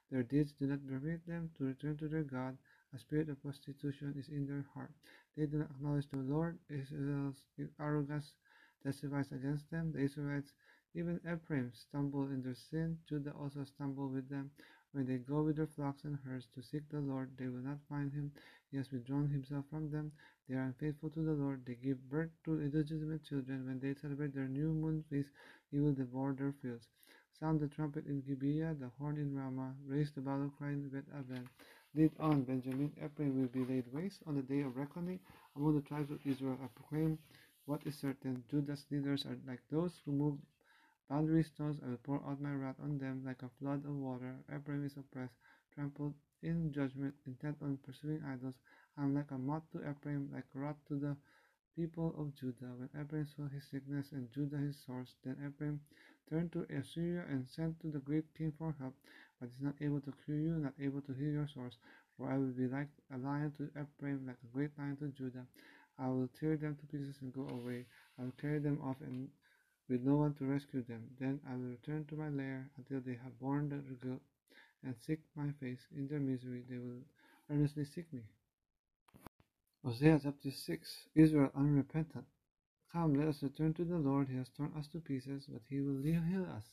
Their 0.09 0.23
deeds 0.23 0.53
do 0.53 0.67
not 0.67 0.87
permit 0.87 1.25
them 1.27 1.51
to 1.57 1.65
return 1.65 1.97
to 1.97 2.07
their 2.07 2.23
God. 2.23 2.57
A 2.93 2.97
spirit 2.97 3.29
of 3.29 3.41
prostitution 3.41 4.15
is 4.17 4.29
in 4.29 4.47
their 4.47 4.65
heart. 4.73 4.91
They 5.35 5.45
do 5.45 5.57
not 5.57 5.71
acknowledge 5.71 6.09
the 6.09 6.17
Lord. 6.17 6.57
Israel's 6.69 7.43
arrogance 7.79 8.33
testifies 8.83 9.31
against 9.31 9.69
them. 9.69 9.91
The 9.91 9.99
Israelites, 9.99 10.53
even 10.95 11.19
Ephraim, 11.25 11.71
stumble 11.73 12.23
in 12.23 12.41
their 12.41 12.55
sin. 12.55 12.97
Judah 13.07 13.33
also 13.33 13.63
stumble 13.65 14.07
with 14.07 14.29
them. 14.29 14.51
When 14.93 15.05
they 15.05 15.17
go 15.17 15.43
with 15.43 15.57
their 15.57 15.67
flocks 15.67 16.05
and 16.05 16.17
herds 16.25 16.47
to 16.55 16.63
seek 16.63 16.89
the 16.89 17.01
Lord, 17.01 17.37
they 17.37 17.49
will 17.49 17.61
not 17.61 17.79
find 17.89 18.11
him. 18.11 18.31
He 18.69 18.77
has 18.77 18.91
withdrawn 18.91 19.29
himself 19.29 19.65
from 19.69 19.89
them. 19.89 20.11
They 20.47 20.55
are 20.55 20.63
unfaithful 20.63 21.09
to 21.11 21.21
the 21.21 21.33
Lord. 21.33 21.65
They 21.65 21.75
give 21.75 22.09
birth 22.09 22.31
to 22.43 22.61
illegitimate 22.61 23.23
children. 23.23 23.65
When 23.65 23.79
they 23.79 23.93
celebrate 23.93 24.33
their 24.33 24.47
new 24.47 24.73
moon 24.73 25.03
feast, 25.09 25.29
he 25.71 25.79
will 25.79 25.93
devour 25.93 26.33
their 26.33 26.53
fields. 26.61 26.87
Sound 27.39 27.59
the 27.59 27.67
trumpet 27.67 28.07
in 28.07 28.21
Gibeah, 28.21 28.73
the 28.73 28.89
horn 28.99 29.17
in 29.17 29.35
Ramah. 29.35 29.75
Raise 29.85 30.11
the 30.11 30.21
battle 30.21 30.51
cry 30.57 30.71
in 30.71 30.89
Beth 30.89 31.07
Aven. 31.15 31.47
Lead 31.95 32.11
on, 32.19 32.43
Benjamin. 32.43 32.91
Ephraim 32.97 33.39
will 33.39 33.47
be 33.47 33.63
laid 33.63 33.85
waste 33.93 34.21
on 34.25 34.35
the 34.35 34.41
day 34.41 34.61
of 34.61 34.75
reckoning. 34.75 35.19
Among 35.55 35.75
the 35.75 35.81
tribes 35.81 36.11
of 36.11 36.25
Israel, 36.25 36.57
I 36.61 36.67
proclaim 36.67 37.19
what 37.65 37.85
is 37.85 37.95
certain. 37.95 38.43
Judah's 38.49 38.85
leaders 38.91 39.25
are 39.25 39.37
like 39.47 39.61
those 39.71 40.01
who 40.03 40.11
move 40.11 40.37
boundary 41.09 41.43
stones. 41.43 41.79
I 41.85 41.89
will 41.89 41.97
pour 41.97 42.21
out 42.27 42.41
my 42.41 42.53
wrath 42.53 42.79
on 42.83 42.97
them 42.97 43.23
like 43.25 43.43
a 43.43 43.49
flood 43.59 43.85
of 43.85 43.95
water. 43.95 44.35
Ephraim 44.53 44.83
is 44.85 44.97
oppressed, 44.97 45.35
trampled 45.73 46.13
in 46.47 46.71
judgment, 46.71 47.13
intent 47.25 47.57
on 47.61 47.77
pursuing 47.85 48.23
idols. 48.25 48.55
I 48.97 49.03
am 49.03 49.13
like 49.13 49.31
a 49.31 49.37
moth 49.37 49.63
to 49.73 49.79
Ephraim, 49.89 50.29
like 50.33 50.45
a 50.55 50.59
rot 50.59 50.77
to 50.87 50.95
the 50.95 51.15
people 51.75 52.15
of 52.17 52.33
Judah. 52.35 52.71
When 52.77 52.89
Ephraim 52.99 53.27
saw 53.27 53.47
his 53.49 53.65
sickness 53.69 54.13
and 54.13 54.31
Judah 54.31 54.57
his 54.57 54.77
sores, 54.85 55.15
then 55.23 55.35
Ephraim 55.45 55.81
turned 56.29 56.51
to 56.53 56.65
Assyria 56.69 57.25
and 57.29 57.45
sent 57.47 57.79
to 57.81 57.91
the 57.91 57.99
great 57.99 58.33
king 58.37 58.53
for 58.57 58.73
help, 58.79 58.95
but 59.39 59.49
is 59.49 59.61
not 59.61 59.75
able 59.81 59.99
to 60.01 60.13
cure 60.25 60.39
you, 60.39 60.55
not 60.55 60.73
able 60.79 61.01
to 61.01 61.13
heal 61.13 61.31
your 61.31 61.47
sores. 61.47 61.77
For 62.15 62.31
I 62.31 62.37
will 62.37 62.55
be 62.55 62.67
like 62.67 62.89
a 63.13 63.17
lion 63.17 63.51
to 63.57 63.69
Ephraim, 63.79 64.25
like 64.25 64.39
a 64.43 64.53
great 64.55 64.71
lion 64.79 64.95
to 64.97 65.09
Judah. 65.09 65.45
I 65.99 66.07
will 66.07 66.29
tear 66.39 66.55
them 66.55 66.77
to 66.77 66.85
pieces 66.87 67.17
and 67.21 67.33
go 67.33 67.47
away. 67.49 67.85
I 68.17 68.23
will 68.23 68.37
carry 68.39 68.59
them 68.59 68.79
off 68.83 68.97
and 69.01 69.27
with 69.89 70.01
no 70.01 70.15
one 70.15 70.33
to 70.35 70.45
rescue 70.45 70.83
them. 70.83 71.03
Then 71.19 71.39
I 71.49 71.55
will 71.55 71.69
return 71.69 72.05
to 72.05 72.15
my 72.15 72.29
lair 72.29 72.69
until 72.77 72.99
they 73.01 73.17
have 73.23 73.39
borne 73.39 73.69
guilt 74.01 74.21
and 74.83 74.95
seek 75.05 75.19
my 75.35 75.51
face. 75.59 75.81
In 75.95 76.07
their 76.07 76.19
misery 76.19 76.63
they 76.69 76.77
will 76.77 77.03
earnestly 77.49 77.85
seek 77.85 78.11
me. 78.13 78.21
Hosea 79.83 80.19
chapter 80.23 80.51
6 80.51 81.07
Israel 81.15 81.51
unrepentant. 81.55 82.25
Come, 82.91 83.15
let 83.15 83.27
us 83.27 83.43
return 83.43 83.73
to 83.75 83.85
the 83.85 83.97
Lord. 83.97 84.29
He 84.29 84.37
has 84.37 84.49
torn 84.49 84.71
us 84.77 84.87
to 84.89 84.99
pieces, 84.99 85.45
but 85.47 85.61
he 85.69 85.81
will 85.81 86.01
heal 86.01 86.45
us. 86.55 86.65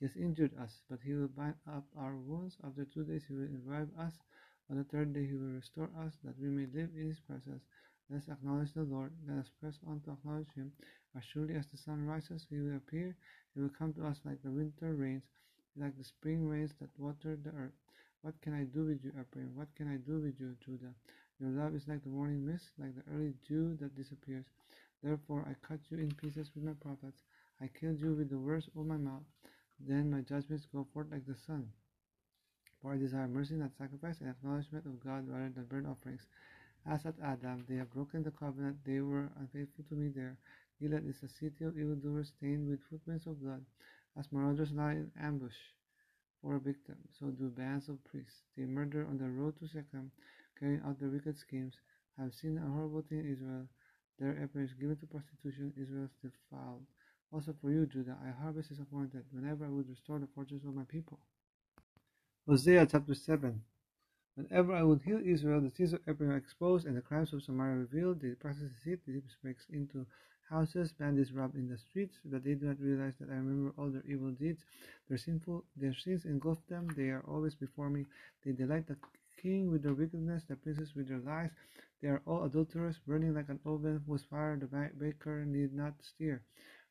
He 0.00 0.06
has 0.06 0.16
injured 0.16 0.52
us, 0.58 0.80
but 0.88 1.00
he 1.04 1.12
will 1.14 1.28
bind 1.28 1.56
up 1.66 1.84
our 1.96 2.16
wounds. 2.16 2.56
After 2.64 2.84
two 2.84 3.04
days 3.04 3.24
he 3.26 3.34
will 3.34 3.48
revive 3.48 3.88
us. 3.98 4.14
On 4.70 4.76
the 4.76 4.84
third 4.84 5.12
day 5.12 5.26
he 5.26 5.34
will 5.34 5.54
restore 5.54 5.90
us, 6.04 6.14
that 6.24 6.38
we 6.38 6.48
may 6.48 6.66
live 6.66 6.90
in 6.96 7.08
his 7.08 7.20
presence. 7.20 7.64
Let 8.10 8.22
us 8.22 8.28
acknowledge 8.28 8.72
the 8.72 8.84
Lord. 8.84 9.12
Let 9.26 9.38
us 9.38 9.50
press 9.60 9.78
on 9.86 10.00
to 10.00 10.12
acknowledge 10.12 10.52
him. 10.54 10.72
As 11.16 11.24
surely 11.24 11.54
as 11.54 11.66
the 11.66 11.76
sun 11.76 12.06
rises, 12.06 12.46
he 12.48 12.58
will 12.58 12.76
appear. 12.76 13.14
He 13.54 13.60
will 13.60 13.70
come 13.70 13.92
to 13.94 14.06
us 14.06 14.20
like 14.24 14.42
the 14.42 14.50
winter 14.50 14.94
rains, 14.94 15.24
like 15.78 15.96
the 15.96 16.04
spring 16.04 16.48
rains 16.48 16.74
that 16.80 16.90
water 16.98 17.36
the 17.36 17.50
earth. 17.50 17.72
What 18.22 18.40
can 18.42 18.54
I 18.54 18.64
do 18.64 18.86
with 18.86 19.04
you, 19.04 19.10
Ephraim? 19.10 19.54
What 19.54 19.74
can 19.76 19.88
I 19.88 19.96
do 19.96 20.20
with 20.20 20.40
you, 20.40 20.56
Judah? 20.64 20.94
Your 21.40 21.50
love 21.50 21.74
is 21.74 21.86
like 21.86 22.02
the 22.02 22.10
morning 22.10 22.44
mist, 22.44 22.70
like 22.78 22.94
the 22.94 23.10
early 23.12 23.34
dew 23.46 23.76
that 23.80 23.94
disappears. 23.96 24.46
Therefore 25.02 25.46
I 25.48 25.54
cut 25.66 25.80
you 25.90 25.98
in 25.98 26.10
pieces 26.14 26.50
with 26.54 26.64
my 26.64 26.72
prophets. 26.72 27.22
I 27.60 27.68
killed 27.68 28.00
you 28.00 28.14
with 28.14 28.30
the 28.30 28.38
words 28.38 28.68
of 28.76 28.86
my 28.86 28.96
mouth. 28.96 29.22
Then 29.80 30.10
my 30.10 30.20
judgments 30.22 30.66
go 30.72 30.84
forth 30.92 31.06
like 31.12 31.26
the 31.26 31.36
sun. 31.36 31.70
For 32.82 32.92
I 32.92 32.96
desire 32.96 33.28
mercy, 33.28 33.54
not 33.54 33.76
sacrifice, 33.76 34.20
and 34.20 34.30
acknowledgement 34.30 34.86
of 34.86 35.00
God 35.00 35.28
rather 35.28 35.50
than 35.50 35.64
burnt 35.66 35.86
offerings. 35.86 36.26
As 36.86 37.04
at 37.06 37.18
Adam, 37.20 37.64
they 37.68 37.76
have 37.76 37.90
broken 37.92 38.22
the 38.22 38.30
covenant, 38.30 38.78
they 38.84 39.00
were 39.00 39.30
unfaithful 39.38 39.84
to 39.88 39.94
me 39.94 40.08
there. 40.08 40.38
Gilead 40.80 41.04
is 41.06 41.22
a 41.22 41.28
city 41.28 41.64
of 41.64 41.76
evildoers 41.78 42.28
stained 42.28 42.68
with 42.68 42.82
footprints 42.84 43.26
of 43.26 43.40
blood. 43.40 43.64
As 44.16 44.30
marauders 44.32 44.72
lie 44.72 44.92
in 44.92 45.10
ambush 45.20 45.56
for 46.40 46.56
a 46.56 46.60
victim, 46.60 46.96
so 47.18 47.26
do 47.26 47.48
bands 47.48 47.88
of 47.88 48.02
priests. 48.04 48.42
They 48.56 48.64
murder 48.64 49.06
on 49.06 49.18
the 49.18 49.28
road 49.28 49.58
to 49.58 49.68
Shechem, 49.68 50.10
carrying 50.58 50.82
out 50.82 50.98
their 50.98 51.10
wicked 51.10 51.38
schemes. 51.38 51.74
I 52.18 52.22
have 52.22 52.34
seen 52.34 52.58
a 52.58 52.70
horrible 52.70 53.02
thing 53.02 53.20
in 53.20 53.32
Israel. 53.32 53.68
There 54.18 54.32
Ephraim 54.32 54.64
is 54.64 54.74
given 54.74 54.96
to 54.96 55.06
prostitution, 55.06 55.72
Israel 55.76 56.04
is 56.04 56.30
defiled. 56.32 56.86
Also 57.32 57.54
for 57.60 57.70
you, 57.70 57.86
Judah, 57.86 58.16
I 58.24 58.30
harvest 58.30 58.70
disappointed, 58.70 59.24
whenever 59.30 59.66
I 59.66 59.68
would 59.68 59.88
restore 59.88 60.18
the 60.18 60.26
fortunes 60.34 60.64
of 60.64 60.74
my 60.74 60.84
people. 60.84 61.20
Hosea 62.46 62.86
chapter 62.86 63.14
7 63.14 63.62
Whenever 64.38 64.72
I 64.72 64.84
would 64.84 65.02
heal 65.02 65.20
Israel, 65.24 65.60
the 65.60 65.70
sins 65.70 65.92
of 65.92 66.00
Ephraim 66.08 66.30
are 66.30 66.36
exposed, 66.36 66.86
and 66.86 66.96
the 66.96 67.02
crimes 67.02 67.32
of 67.32 67.42
Samaria 67.42 67.78
revealed. 67.78 68.20
They 68.20 68.30
practice 68.30 68.70
deceit, 68.70 69.04
the 69.04 69.20
breaks 69.42 69.66
into 69.68 70.06
houses, 70.48 70.92
bandits 70.92 71.32
rob 71.32 71.54
in 71.54 71.68
the 71.68 71.78
streets, 71.78 72.18
but 72.24 72.42
they 72.44 72.54
do 72.54 72.66
not 72.66 72.80
realize 72.80 73.14
that 73.20 73.30
I 73.30 73.34
remember 73.34 73.72
all 73.78 73.90
their 73.90 74.04
evil 74.06 74.30
deeds. 74.30 74.64
Their 75.08 75.18
sinful, 75.18 75.64
their 75.76 75.94
sins 75.94 76.24
engulf 76.24 76.66
them. 76.68 76.88
They 76.96 77.10
are 77.10 77.24
always 77.26 77.54
before 77.54 77.90
me. 77.90 78.06
They 78.44 78.52
delight 78.52 78.86
the 78.86 78.96
king 79.36 79.70
with 79.70 79.82
their 79.82 79.94
wickedness, 79.94 80.44
the 80.44 80.56
princes 80.56 80.94
with 80.94 81.08
their 81.08 81.20
lies. 81.20 81.50
They 82.00 82.08
are 82.08 82.22
all 82.26 82.44
adulterers, 82.44 82.98
burning 83.06 83.34
like 83.34 83.48
an 83.48 83.60
oven 83.64 84.02
whose 84.06 84.24
fire 84.24 84.56
the 84.56 84.90
baker 84.98 85.44
need 85.44 85.74
not 85.74 85.94
stir. 86.02 86.40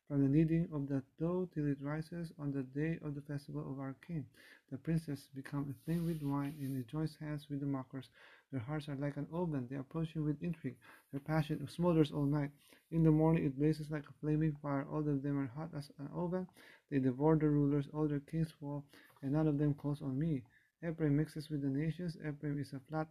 From 0.08 0.22
the 0.22 0.28
kneading 0.28 0.68
of 0.72 0.88
the 0.88 1.02
dough 1.18 1.48
till 1.52 1.66
it 1.66 1.82
rises 1.82 2.32
on 2.38 2.50
the 2.52 2.62
day 2.62 2.98
of 3.02 3.14
the 3.14 3.20
festival 3.20 3.70
of 3.70 3.78
our 3.78 3.94
king, 4.06 4.24
the 4.70 4.78
princes 4.78 5.28
become 5.34 5.66
inflamed 5.66 6.06
with 6.06 6.22
wine 6.22 6.56
and 6.60 6.74
rejoice 6.74 7.14
hands 7.16 7.46
with 7.50 7.60
the 7.60 7.66
mockers. 7.66 8.08
Their 8.50 8.60
hearts 8.60 8.88
are 8.88 8.96
like 8.96 9.16
an 9.18 9.26
oven; 9.32 9.66
they 9.68 9.76
approach 9.76 10.14
you 10.14 10.24
with 10.24 10.42
intrigue. 10.42 10.78
Their 11.10 11.20
passion 11.20 11.66
smolders 11.66 12.12
all 12.14 12.24
night. 12.24 12.50
In 12.90 13.02
the 13.02 13.10
morning 13.10 13.44
it 13.44 13.58
blazes 13.58 13.90
like 13.90 14.08
a 14.08 14.12
flaming 14.20 14.52
fire. 14.62 14.86
All 14.90 15.06
of 15.06 15.22
them 15.22 15.38
are 15.38 15.46
hot 15.46 15.74
as 15.76 15.90
an 15.98 16.08
oven. 16.14 16.46
They 16.90 16.98
devour 16.98 17.36
the 17.36 17.50
rulers. 17.50 17.88
All 17.92 18.08
their 18.08 18.20
kings 18.20 18.50
fall, 18.52 18.84
and 19.20 19.32
none 19.32 19.48
of 19.48 19.58
them 19.58 19.74
calls 19.74 20.00
on 20.00 20.18
me. 20.18 20.44
Ephraim 20.82 21.16
mixes 21.16 21.50
with 21.50 21.60
the 21.60 21.68
nations. 21.68 22.16
Ephraim 22.26 22.58
is 22.58 22.72
a 22.72 22.80
flat 22.80 23.08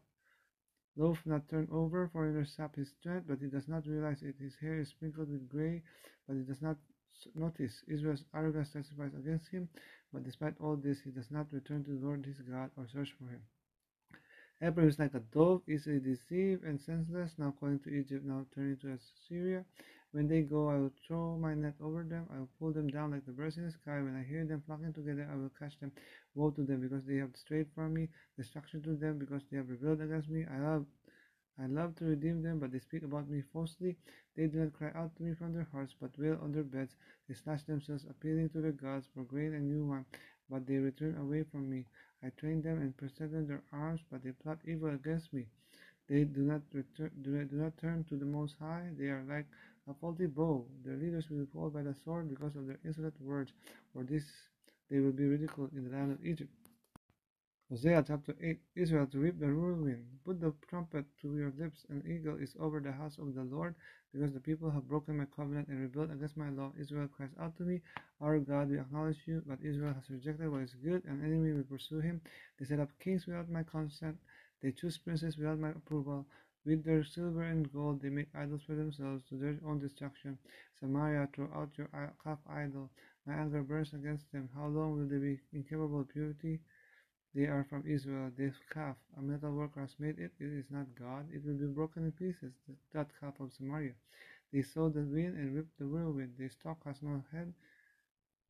loaf 0.96 1.24
not 1.26 1.48
turned 1.50 1.70
over. 1.70 2.08
Foreigners 2.08 2.54
sap 2.54 2.76
his 2.76 2.90
strength, 2.90 3.28
but 3.28 3.40
he 3.40 3.48
does 3.48 3.68
not 3.68 3.86
realize 3.86 4.24
it. 4.24 4.36
His 4.40 4.56
hair 4.56 4.80
is 4.80 4.90
sprinkled 4.90 5.30
with 5.30 5.48
gray, 5.48 5.84
but 6.28 6.36
he 6.36 6.44
does 6.44 6.62
not 6.64 6.78
notice. 7.36 7.84
Israel's 7.88 8.24
arrogance 8.34 8.72
testifies 8.72 9.14
against 9.14 9.50
him, 9.50 9.70
but 10.12 10.24
despite 10.24 10.56
all 10.60 10.76
this, 10.76 11.02
he 11.02 11.12
does 11.12 11.30
not 11.30 11.54
return 11.54 11.84
to 11.84 11.92
the 11.92 12.06
Lord 12.06 12.26
his 12.26 12.42
God 12.42 12.72
or 12.76 12.88
search 12.88 13.14
for 13.20 13.26
him. 13.26 13.42
Ephraim 14.60 14.88
is 14.88 14.98
like 14.98 15.14
a 15.14 15.20
dove, 15.20 15.62
easily 15.70 16.00
deceived 16.00 16.64
and 16.64 16.82
senseless, 16.82 17.36
now 17.38 17.54
going 17.62 17.80
to 17.80 17.90
Egypt, 17.90 18.26
now 18.26 18.44
turning 18.56 18.78
to 18.78 18.92
Assyria. 18.92 19.64
When 20.12 20.28
they 20.28 20.42
go, 20.42 20.70
I 20.70 20.78
will 20.78 20.94
throw 21.06 21.38
my 21.38 21.54
net 21.54 21.76
over 21.80 22.04
them. 22.04 22.26
I 22.34 22.40
will 22.40 22.50
pull 22.58 22.72
them 22.72 22.88
down 22.88 23.12
like 23.12 23.26
the 23.26 23.34
birds 23.34 23.58
in 23.58 23.66
the 23.66 23.72
sky. 23.72 24.02
When 24.02 24.16
I 24.16 24.24
hear 24.24 24.46
them 24.46 24.64
flocking 24.66 24.94
together, 24.94 25.30
I 25.32 25.36
will 25.36 25.52
catch 25.60 25.80
them. 25.80 25.92
Woe 26.34 26.50
to 26.52 26.64
them 26.64 26.82
because 26.82 27.06
they 27.06 27.18
have 27.18 27.36
strayed 27.36 27.68
from 27.76 27.94
me. 27.94 28.10
Destruction 28.36 28.82
to 28.82 28.96
them 28.96 29.20
because 29.20 29.44
they 29.52 29.58
have 29.58 29.70
rebelled 29.70 30.02
against 30.02 30.30
me. 30.30 30.46
I 30.52 30.60
love, 30.60 30.86
I 31.62 31.68
love 31.68 31.96
to 31.98 32.06
redeem 32.06 32.42
them, 32.42 32.60
but 32.60 32.72
they 32.72 32.80
speak 32.80 33.04
about 33.04 33.30
me 33.30 33.44
falsely. 33.54 33.98
They 34.36 34.48
do 34.48 34.60
not 34.60 34.74
cry 34.74 34.92
out 34.96 35.16
to 35.18 35.24
me 35.24 35.36
from 35.36 35.54
their 35.54 35.68
hearts, 35.72 35.94
but 36.02 36.18
wail 36.18 36.40
on 36.42 36.52
their 36.52 36.64
beds. 36.64 36.96
They 37.28 37.36
slash 37.36 37.64
themselves, 37.64 38.06
appealing 38.10 38.50
to 38.50 38.62
their 38.62 38.72
gods 38.72 39.08
for 39.14 39.24
grain 39.24 39.54
and 39.54 39.70
new 39.70 39.86
wine, 39.86 40.06
but 40.50 40.66
they 40.66 40.78
return 40.78 41.18
away 41.18 41.44
from 41.44 41.70
me. 41.70 41.86
I 42.24 42.30
train 42.30 42.62
them 42.62 42.82
and 42.82 42.96
present 42.98 43.32
them 43.32 43.48
their 43.48 43.64
arms, 43.72 44.02
but 44.12 44.24
they 44.24 44.32
plot 44.32 44.60
evil 44.66 44.90
against 44.90 45.34
me. 45.34 45.48
They 46.08 46.24
do 46.24 46.42
not 46.42 46.62
return, 46.74 47.12
do 47.22 47.44
do 47.46 47.56
not 47.58 47.78
turn 47.78 48.06
to 48.06 48.16
the 48.16 48.26
Most 48.26 48.56
High. 48.60 48.90
They 48.98 49.08
are 49.08 49.24
like 49.28 49.46
a 49.90 49.94
faulty 49.94 50.26
bow. 50.28 50.66
Their 50.86 50.96
leaders 50.98 51.30
will 51.30 51.46
fall 51.54 51.70
by 51.70 51.84
the 51.84 51.94
sword 51.94 52.30
because 52.30 52.56
of 52.56 52.68
their 52.68 52.80
insolent 52.86 53.20
words. 53.22 53.52
For 53.94 54.04
this 54.04 54.24
they 54.90 55.00
will 55.00 55.12
be 55.12 55.26
ridiculed 55.26 55.74
in 55.74 55.84
the 55.84 55.96
land 55.96 56.12
of 56.14 56.26
Egypt. 56.26 56.52
Hosea 57.70 58.02
chapter 58.08 58.34
8 58.42 58.62
Israel 58.76 59.08
to 59.08 59.20
reap 59.20 59.40
the 59.40 59.48
whirlwind. 59.48 60.06
Put 60.24 60.40
the 60.40 60.54
trumpet 60.70 61.06
to 61.22 61.36
your 61.36 61.52
lips. 61.60 61.86
An 61.90 62.02
eagle 62.08 62.38
is 62.38 62.56
over 62.62 62.80
the 62.80 62.94
house 62.94 63.18
of 63.18 63.36
the 63.36 63.44
Lord, 63.44 63.76
because 64.14 64.32
the 64.32 64.40
people 64.40 64.72
have 64.72 64.88
broken 64.88 65.18
my 65.18 65.26
covenant 65.36 65.68
and 65.68 65.82
rebelled 65.82 66.12
against 66.12 66.38
my 66.38 66.50
law. 66.50 66.72
Israel 66.80 67.10
cries 67.10 67.36
out 67.42 67.58
to 67.58 67.64
me, 67.64 67.82
Our 68.22 68.40
God, 68.40 68.70
we 68.70 68.80
acknowledge 68.80 69.20
you, 69.26 69.44
but 69.46 69.60
Israel 69.62 69.94
has 69.94 70.10
rejected 70.10 70.50
what 70.50 70.62
is 70.62 70.76
good. 70.76 71.04
An 71.04 71.22
enemy 71.22 71.52
will 71.52 71.66
pursue 71.66 72.00
him. 72.00 72.22
They 72.58 72.64
set 72.64 72.80
up 72.80 72.90
kings 73.04 73.28
without 73.28 73.50
my 73.50 73.64
consent. 73.64 74.16
They 74.62 74.72
choose 74.72 74.98
princes 74.98 75.38
without 75.38 75.60
my 75.60 75.72
approval. 75.72 76.26
With 76.66 76.86
their 76.86 77.04
silver 77.04 77.44
and 77.44 77.70
gold, 77.74 78.02
they 78.02 78.10
make 78.10 78.28
idols 78.34 78.62
for 78.66 78.76
themselves 78.76 79.26
to 79.28 79.36
their 79.36 79.60
own 79.68 79.80
destruction. 79.80 80.38
Samaria, 80.80 81.28
throw 81.36 81.50
out 81.54 81.78
your 81.78 81.90
calf 82.24 82.40
idol. 82.50 82.90
My 83.26 83.34
anger 83.34 83.62
burns 83.62 83.92
against 83.92 84.32
them. 84.32 84.48
How 84.56 84.68
long 84.68 84.98
will 84.98 85.08
they 85.08 85.18
be 85.18 85.42
incapable 85.52 86.00
of 86.00 86.08
purity? 86.08 86.62
They 87.38 87.46
are 87.46 87.68
from 87.70 87.84
Israel. 87.86 88.32
This 88.36 88.56
calf, 88.74 88.96
a 89.16 89.22
metal 89.22 89.52
worker 89.52 89.82
has 89.82 89.94
made 90.00 90.18
it. 90.18 90.32
It 90.40 90.52
is 90.52 90.66
not 90.72 90.88
God. 90.98 91.28
It 91.32 91.46
will 91.46 91.54
be 91.54 91.68
broken 91.68 92.06
in 92.06 92.12
pieces. 92.12 92.52
That 92.94 93.12
calf 93.22 93.40
of 93.40 93.54
Samaria. 93.54 93.94
They 94.52 94.64
sow 94.64 94.90
the 94.90 95.02
wind 95.02 95.38
and 95.38 95.54
reap 95.54 95.68
the 95.78 95.86
whirlwind. 95.86 96.34
The 96.40 96.50
stalk 96.50 96.80
has 96.86 97.04
no 97.04 97.24
head. 97.32 97.54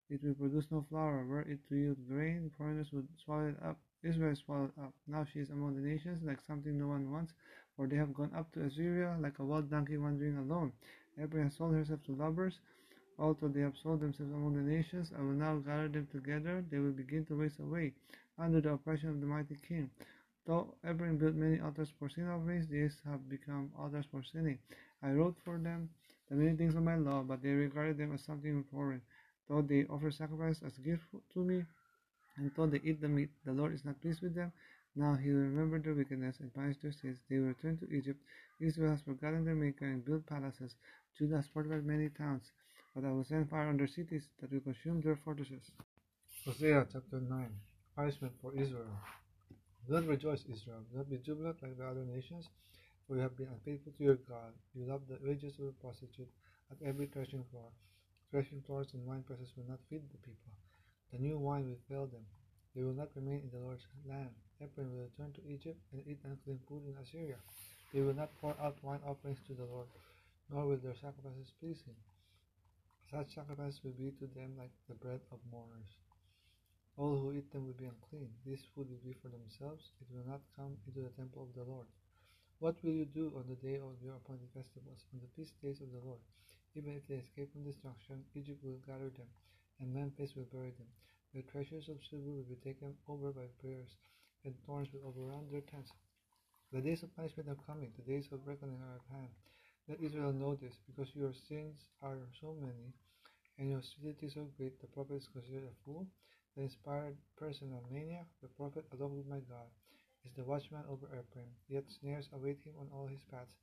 It 0.09 0.23
will 0.23 0.35
produce 0.35 0.71
no 0.71 0.85
flower. 0.89 1.25
Were 1.25 1.41
it 1.41 1.67
to 1.67 1.75
yield 1.75 2.07
grain, 2.07 2.49
foreigners 2.57 2.93
would 2.93 3.09
swallow 3.25 3.49
it 3.49 3.57
up. 3.61 3.77
Israel 4.03 4.31
is 4.31 4.39
swallowed 4.39 4.71
up. 4.81 4.93
Now 5.05 5.25
she 5.25 5.41
is 5.41 5.49
among 5.49 5.75
the 5.75 5.81
nations 5.81 6.23
like 6.23 6.39
something 6.39 6.79
no 6.79 6.87
one 6.87 7.11
wants, 7.11 7.33
for 7.75 7.87
they 7.87 7.97
have 7.97 8.13
gone 8.13 8.31
up 8.33 8.53
to 8.53 8.63
Assyria 8.63 9.17
like 9.19 9.39
a 9.39 9.43
wild 9.43 9.69
donkey 9.69 9.97
wandering 9.97 10.37
alone. 10.37 10.71
Has 11.19 11.57
sold 11.57 11.73
herself 11.73 12.01
to 12.05 12.15
lovers. 12.15 12.61
Although 13.19 13.49
they 13.49 13.61
have 13.61 13.75
sold 13.75 13.99
themselves 13.99 14.31
among 14.31 14.55
the 14.55 14.61
nations, 14.61 15.11
I 15.17 15.21
will 15.23 15.33
now 15.33 15.57
gather 15.57 15.89
them 15.89 16.07
together. 16.09 16.63
They 16.71 16.77
will 16.77 16.91
begin 16.91 17.25
to 17.25 17.37
waste 17.37 17.59
away 17.59 17.91
under 18.39 18.61
the 18.61 18.71
oppression 18.73 19.09
of 19.09 19.19
the 19.19 19.27
mighty 19.27 19.55
king. 19.67 19.89
Though 20.45 20.75
Ephraim 20.89 21.17
built 21.17 21.35
many 21.35 21.59
altars 21.59 21.91
for 21.99 22.09
sin 22.09 22.27
offerings, 22.29 22.67
these 22.67 23.01
have 23.05 23.27
become 23.29 23.71
altars 23.77 24.05
for 24.09 24.23
sinning. 24.23 24.59
I 25.03 25.11
wrote 25.11 25.35
for 25.43 25.57
them 25.57 25.89
the 26.29 26.35
many 26.35 26.55
things 26.55 26.75
of 26.75 26.83
my 26.83 26.95
law, 26.95 27.21
but 27.23 27.41
they 27.41 27.49
regarded 27.49 27.97
them 27.97 28.13
as 28.13 28.23
something 28.23 28.63
foreign. 28.71 29.01
Though 29.49 29.61
they 29.61 29.85
offer 29.85 30.09
sacrifice 30.11 30.61
as 30.65 30.77
gift 30.77 31.03
to 31.33 31.39
me, 31.39 31.65
and 32.37 32.51
though 32.55 32.67
they 32.67 32.79
eat 32.83 33.01
the 33.01 33.09
meat, 33.09 33.29
the 33.45 33.51
Lord 33.51 33.73
is 33.73 33.83
not 33.83 34.01
pleased 34.01 34.21
with 34.21 34.35
them. 34.35 34.51
Now 34.95 35.15
he 35.15 35.31
will 35.31 35.41
remember 35.41 35.79
their 35.79 35.93
wickedness 35.93 36.39
and 36.39 36.53
punish 36.53 36.77
their 36.81 36.91
sins. 36.91 37.19
They 37.29 37.39
will 37.39 37.47
return 37.47 37.77
to 37.79 37.93
Egypt. 37.93 38.19
Israel 38.59 38.91
has 38.91 39.01
forgotten 39.01 39.45
their 39.45 39.55
maker 39.55 39.85
and 39.85 40.03
built 40.03 40.25
palaces. 40.25 40.75
Judah 41.17 41.37
has 41.37 41.47
fortified 41.47 41.85
many 41.85 42.09
towns. 42.09 42.51
But 42.95 43.05
I 43.05 43.11
will 43.11 43.25
send 43.25 43.49
fire 43.49 43.67
on 43.67 43.77
their 43.77 43.87
cities 43.87 44.27
that 44.39 44.51
will 44.51 44.61
consume 44.61 45.01
their 45.01 45.17
fortresses. 45.17 45.71
Hosea 46.45 46.87
chapter 46.91 47.19
9 47.19 47.49
punishment 47.97 48.33
for 48.39 48.53
Israel. 48.53 48.93
Do 49.87 49.95
not 49.95 50.05
rejoice, 50.05 50.45
Israel. 50.45 50.85
Do 50.91 51.01
not 51.01 51.09
be 51.09 51.17
jubilant 51.17 51.57
like 51.63 51.77
the 51.77 51.87
other 51.89 52.05
nations, 52.05 52.45
for 53.07 53.15
you 53.15 53.21
have 53.23 53.35
been 53.35 53.49
unfaithful 53.49 53.91
to 53.97 54.03
your 54.03 54.21
God. 54.29 54.53
You 54.75 54.85
love 54.85 55.01
the 55.09 55.17
wages 55.25 55.57
of 55.57 55.65
a 55.65 55.81
prostitute 55.81 56.29
at 56.69 56.77
every 56.85 57.07
threshing 57.07 57.43
floor. 57.49 57.73
Threshing 58.29 58.61
floors 58.67 58.93
and 58.93 59.03
wine 59.07 59.23
presses 59.25 59.49
will 59.57 59.65
not 59.67 59.81
feed 59.89 60.05
the 60.11 60.21
people. 60.21 60.53
The 61.11 61.17
new 61.17 61.39
wine 61.39 61.65
will 61.65 61.81
fail 61.89 62.05
them. 62.05 62.21
They 62.75 62.83
will 62.83 62.93
not 62.93 63.15
remain 63.15 63.41
in 63.41 63.49
the 63.49 63.65
Lord's 63.65 63.87
land. 64.05 64.29
Ephraim 64.61 64.93
will 64.93 65.09
return 65.09 65.33
to 65.33 65.49
Egypt 65.49 65.81
and 65.91 66.05
eat 66.05 66.21
unclean 66.23 66.59
food 66.69 66.83
in 66.85 67.01
Assyria. 67.01 67.41
They 67.93 68.01
will 68.01 68.13
not 68.13 68.37
pour 68.39 68.53
out 68.61 68.77
wine 68.83 69.01
offerings 69.07 69.41
to 69.47 69.53
the 69.53 69.65
Lord, 69.65 69.87
nor 70.51 70.67
will 70.67 70.77
their 70.77 70.93
sacrifices 71.01 71.49
please 71.59 71.81
him. 71.81 71.97
Such 73.09 73.33
sacrifices 73.33 73.81
will 73.83 73.97
be 73.97 74.11
to 74.19 74.27
them 74.37 74.53
like 74.59 74.75
the 74.87 74.99
bread 75.01 75.21
of 75.31 75.39
mourners. 75.49 75.97
All 76.97 77.13
who 77.13 77.31
eat 77.31 77.53
them 77.53 77.65
will 77.69 77.77
be 77.77 77.85
unclean. 77.85 78.33
This 78.43 78.65
food 78.73 78.89
will 78.89 79.05
be 79.05 79.13
for 79.21 79.29
themselves. 79.29 79.93
It 80.01 80.09
will 80.09 80.25
not 80.25 80.41
come 80.57 80.81
into 80.89 81.05
the 81.05 81.13
temple 81.13 81.45
of 81.45 81.53
the 81.53 81.69
Lord. 81.69 81.85
What 82.57 82.81
will 82.81 82.97
you 82.97 83.05
do 83.05 83.31
on 83.37 83.45
the 83.45 83.61
day 83.61 83.77
of 83.77 84.01
your 84.01 84.17
appointed 84.17 84.49
festivals, 84.49 85.05
on 85.13 85.21
the 85.21 85.29
feast 85.37 85.53
days 85.61 85.77
of 85.79 85.93
the 85.93 86.01
Lord? 86.01 86.17
Even 86.73 86.97
if 86.97 87.05
they 87.05 87.21
escape 87.21 87.53
from 87.53 87.69
destruction, 87.69 88.25
Egypt 88.33 88.65
will 88.65 88.81
gather 88.81 89.13
them, 89.13 89.29
and 89.79 89.93
Memphis 89.93 90.33
will 90.35 90.49
bury 90.49 90.73
them. 90.73 90.89
Their 91.33 91.45
treasures 91.45 91.85
of 91.85 92.01
silver 92.09 92.33
will 92.33 92.49
be 92.49 92.57
taken 92.65 92.97
over 93.05 93.29
by 93.29 93.45
bears, 93.61 93.93
and 94.43 94.57
thorns 94.65 94.89
will 94.89 95.05
overrun 95.05 95.45
their 95.53 95.61
tents. 95.69 95.93
The 96.73 96.81
days 96.81 97.03
of 97.03 97.15
punishment 97.15 97.47
are 97.47 97.61
coming, 97.69 97.93
the 97.93 98.09
days 98.09 98.25
of 98.31 98.41
reckoning 98.47 98.81
are 98.81 98.97
at 98.97 99.05
hand. 99.13 99.29
Let 99.87 100.01
Israel 100.01 100.33
know 100.33 100.55
this, 100.57 100.81
because 100.89 101.13
your 101.13 101.33
sins 101.47 101.85
are 102.01 102.17
so 102.41 102.57
many, 102.57 102.89
and 103.61 103.69
your 103.69 103.85
hostility 103.85 104.29
so 104.33 104.49
great, 104.57 104.81
the 104.81 104.87
prophet 104.87 105.21
is 105.21 105.29
considered 105.31 105.69
a 105.69 105.77
fool, 105.85 106.07
the 106.57 106.63
inspired 106.63 107.15
person 107.37 107.69
of 107.77 107.85
maniac, 107.93 108.25
the 108.41 108.49
prophet 108.57 108.83
along 108.97 109.13
with 109.15 109.29
my 109.29 109.37
God, 109.45 109.69
is 110.25 110.33
the 110.33 110.43
watchman 110.43 110.81
over 110.89 111.05
Ephraim, 111.13 111.53
yet 111.69 111.85
snares 111.87 112.29
await 112.33 112.57
him 112.65 112.73
on 112.81 112.89
all 112.91 113.05
his 113.05 113.21
paths, 113.29 113.53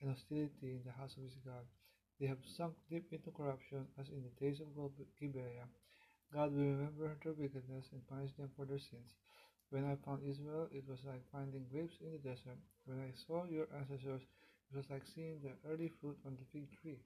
and 0.00 0.08
hostility 0.08 0.72
in 0.72 0.82
the 0.86 0.96
house 0.96 1.12
of 1.18 1.24
his 1.24 1.36
God. 1.44 1.68
They 2.18 2.26
have 2.26 2.40
sunk 2.56 2.72
deep 2.88 3.12
into 3.12 3.36
corruption, 3.36 3.84
as 4.00 4.08
in 4.08 4.24
the 4.24 4.32
days 4.40 4.60
of 4.60 4.72
Gibeah. 5.20 5.68
God 6.32 6.56
will 6.56 6.72
remember 6.72 7.18
their 7.22 7.34
wickedness 7.34 7.92
and 7.92 8.08
punish 8.08 8.32
them 8.40 8.48
for 8.56 8.64
their 8.64 8.80
sins. 8.80 9.12
When 9.68 9.84
I 9.84 10.00
found 10.00 10.24
Israel, 10.24 10.68
it 10.72 10.88
was 10.88 11.04
like 11.04 11.20
finding 11.30 11.68
grapes 11.70 12.00
in 12.00 12.12
the 12.12 12.24
desert. 12.24 12.56
When 12.86 12.98
I 12.98 13.12
saw 13.26 13.44
your 13.44 13.68
ancestors, 13.76 14.24
it 14.24 14.76
was 14.76 14.88
like 14.88 15.04
seeing 15.04 15.40
the 15.44 15.52
early 15.68 15.92
fruit 16.00 16.16
on 16.24 16.36
the 16.40 16.48
fig 16.50 16.72
tree. 16.80 17.04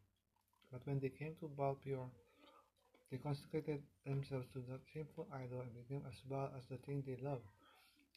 But 0.70 0.86
when 0.86 1.00
they 1.00 1.10
came 1.10 1.34
to 1.40 1.48
Baal 1.48 1.76
Peor, 1.82 2.06
they 3.12 3.18
consecrated 3.18 3.84
themselves 4.08 4.48
to 4.56 4.64
that 4.72 4.80
shameful 4.88 5.28
idol 5.36 5.60
and 5.60 5.76
became 5.76 6.00
as 6.08 6.16
vile 6.24 6.48
as 6.56 6.64
the 6.72 6.80
thing 6.88 7.04
they 7.04 7.20
loved. 7.20 7.44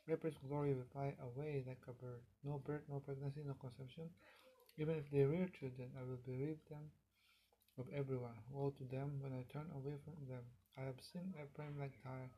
Leper's 0.07 0.39
glory 0.47 0.71
will 0.71 0.87
fly 0.93 1.11
away 1.19 1.67
like 1.67 1.83
a 1.91 1.93
bird. 1.99 2.23
No 2.47 2.63
birth, 2.63 2.87
no 2.87 3.03
pregnancy, 3.03 3.43
no 3.43 3.59
conception. 3.59 4.07
Even 4.79 4.95
if 4.95 5.11
they 5.11 5.27
rear 5.27 5.51
children, 5.59 5.91
I 5.99 6.07
will 6.07 6.23
bereave 6.23 6.63
them 6.71 6.87
of 7.77 7.91
everyone. 7.91 8.39
Woe 8.49 8.71
to 8.71 8.85
them 8.87 9.19
when 9.19 9.33
I 9.35 9.43
turn 9.51 9.67
away 9.75 9.99
from 10.07 10.15
them. 10.31 10.47
I 10.79 10.87
have 10.87 11.01
seen 11.11 11.35
Ephraim 11.35 11.75
like 11.77 11.99
Tyre, 12.01 12.31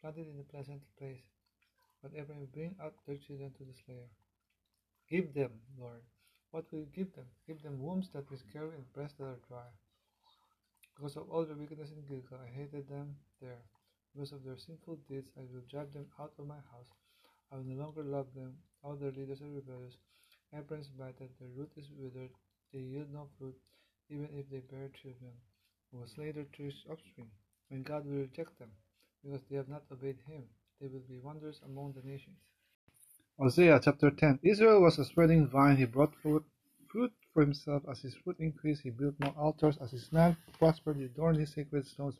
planted 0.00 0.24
in 0.32 0.40
a 0.40 0.52
pleasant 0.52 0.80
place. 0.96 1.20
But 2.00 2.16
Ephraim 2.16 2.48
bring 2.54 2.76
out 2.80 2.96
their 3.06 3.20
children 3.20 3.52
to 3.58 3.64
the 3.64 3.76
slayer. 3.84 4.08
Give 5.10 5.34
them, 5.34 5.52
Lord. 5.78 6.00
What 6.50 6.64
will 6.72 6.80
you 6.80 6.88
give 6.96 7.12
them? 7.12 7.28
Give 7.46 7.60
them 7.62 7.82
wombs 7.82 8.08
that 8.14 8.30
miscarry 8.30 8.72
and 8.72 8.90
breasts 8.94 9.18
that 9.18 9.24
are 9.24 9.44
dry. 9.48 9.68
Because 11.00 11.16
of 11.16 11.30
all 11.30 11.46
their 11.46 11.56
wickedness 11.56 11.88
in 11.96 12.04
Gilgal, 12.04 12.36
I 12.44 12.50
hated 12.52 12.86
them 12.86 13.16
there. 13.40 13.64
Because 14.12 14.32
of 14.32 14.44
their 14.44 14.58
sinful 14.58 14.98
deeds, 15.08 15.30
I 15.34 15.48
will 15.50 15.64
drive 15.70 15.94
them 15.94 16.04
out 16.20 16.34
of 16.38 16.46
my 16.46 16.60
house. 16.70 16.92
I 17.50 17.56
will 17.56 17.64
no 17.64 17.82
longer 17.84 18.04
love 18.04 18.26
them. 18.34 18.52
All 18.84 18.96
their 18.96 19.10
leaders 19.10 19.40
are 19.40 19.48
rebellious. 19.48 19.96
Ephraim 20.52 20.82
is 20.82 20.88
blighted, 20.88 21.30
their 21.40 21.48
root 21.56 21.72
is 21.78 21.88
withered, 21.96 22.32
they 22.74 22.80
yield 22.80 23.10
no 23.14 23.28
fruit, 23.38 23.56
even 24.10 24.28
if 24.36 24.50
they 24.50 24.58
bear 24.58 24.90
children, 25.00 25.32
who 25.90 26.00
will 26.00 26.06
slay 26.06 26.32
their 26.32 26.44
choice 26.52 26.84
offspring. 26.90 27.30
When 27.68 27.82
God 27.82 28.04
will 28.04 28.18
reject 28.18 28.58
them, 28.58 28.70
because 29.24 29.40
they 29.48 29.56
have 29.56 29.70
not 29.70 29.84
obeyed 29.90 30.18
Him, 30.26 30.44
they 30.82 30.88
will 30.88 31.06
be 31.08 31.16
wonders 31.16 31.62
among 31.64 31.94
the 31.94 32.06
nations. 32.06 32.36
Hosea 33.38 33.80
chapter 33.82 34.10
10 34.10 34.40
Israel 34.42 34.82
was 34.82 34.98
a 34.98 35.06
spreading 35.06 35.46
vine, 35.48 35.78
he 35.78 35.86
brought 35.86 36.14
forth 36.16 36.42
fruit 36.90 37.12
for 37.32 37.42
himself. 37.42 37.82
As 37.88 38.00
his 38.00 38.14
fruit 38.14 38.36
increased, 38.38 38.82
he 38.82 38.90
built 38.90 39.14
more 39.20 39.34
altars. 39.36 39.76
As 39.78 39.90
his 39.92 40.12
land 40.12 40.36
prospered, 40.58 40.96
he 40.96 41.04
adorned 41.04 41.38
his 41.38 41.52
sacred 41.52 41.86
stones. 41.86 42.16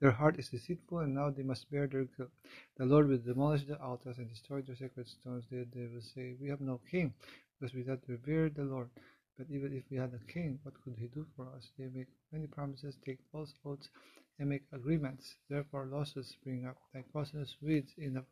Their 0.00 0.10
heart 0.10 0.38
is 0.38 0.48
deceitful, 0.48 1.00
and 1.00 1.14
now 1.14 1.30
they 1.30 1.42
must 1.42 1.70
bear 1.70 1.86
their 1.86 2.04
guilt. 2.04 2.30
The 2.76 2.86
Lord 2.86 3.08
will 3.08 3.18
demolish 3.18 3.64
the 3.64 3.80
altars 3.80 4.18
and 4.18 4.28
destroy 4.28 4.62
their 4.62 4.76
sacred 4.76 5.08
stones. 5.08 5.44
They, 5.50 5.64
they 5.74 5.86
will 5.86 6.00
say, 6.00 6.34
We 6.40 6.48
have 6.48 6.60
no 6.60 6.80
king, 6.90 7.14
because 7.58 7.74
we 7.74 7.84
not 7.84 8.00
revere 8.06 8.48
the 8.48 8.64
Lord. 8.64 8.90
But 9.36 9.46
even 9.50 9.72
if 9.74 9.84
we 9.90 9.96
had 9.96 10.12
a 10.12 10.32
king, 10.32 10.58
what 10.62 10.74
could 10.84 10.96
he 10.98 11.06
do 11.08 11.26
for 11.36 11.48
us? 11.56 11.70
They 11.78 11.88
make 11.88 12.08
many 12.32 12.46
promises, 12.46 12.96
take 13.04 13.18
false 13.32 13.54
oaths, 13.64 13.88
and 14.38 14.48
make 14.48 14.64
agreements. 14.72 15.34
Therefore 15.48 15.86
losses 15.86 16.28
spring 16.28 16.66
up 16.66 16.76
like 16.94 17.10
poisonous 17.12 17.56
weeds 17.62 17.92
in 17.96 18.16
a 18.18 18.24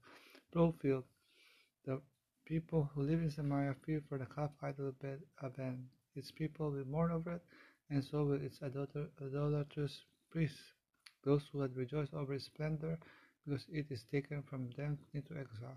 plough 0.52 0.74
field. 0.82 1.04
The 1.84 2.00
people 2.48 2.88
who 2.94 3.02
live 3.02 3.20
in 3.20 3.30
Samaria 3.30 3.74
fear 3.84 4.00
for 4.08 4.16
the 4.16 4.24
calf 4.24 4.50
idol 4.62 4.94
Beth 5.02 5.20
Aven. 5.42 5.84
Uh, 5.84 6.18
its 6.18 6.30
people 6.30 6.70
will 6.70 6.86
mourn 6.86 7.12
over 7.12 7.32
it, 7.32 7.42
and 7.90 8.02
so 8.02 8.24
will 8.24 8.40
its 8.42 8.58
idolatrous 8.62 10.00
priests 10.30 10.72
those 11.24 11.42
who 11.52 11.60
had 11.60 11.76
rejoiced 11.76 12.14
over 12.14 12.32
its 12.32 12.46
splendor, 12.46 12.98
because 13.44 13.66
it 13.70 13.84
is 13.90 14.02
taken 14.10 14.42
from 14.42 14.70
them 14.78 14.96
into 15.12 15.34
exile. 15.38 15.76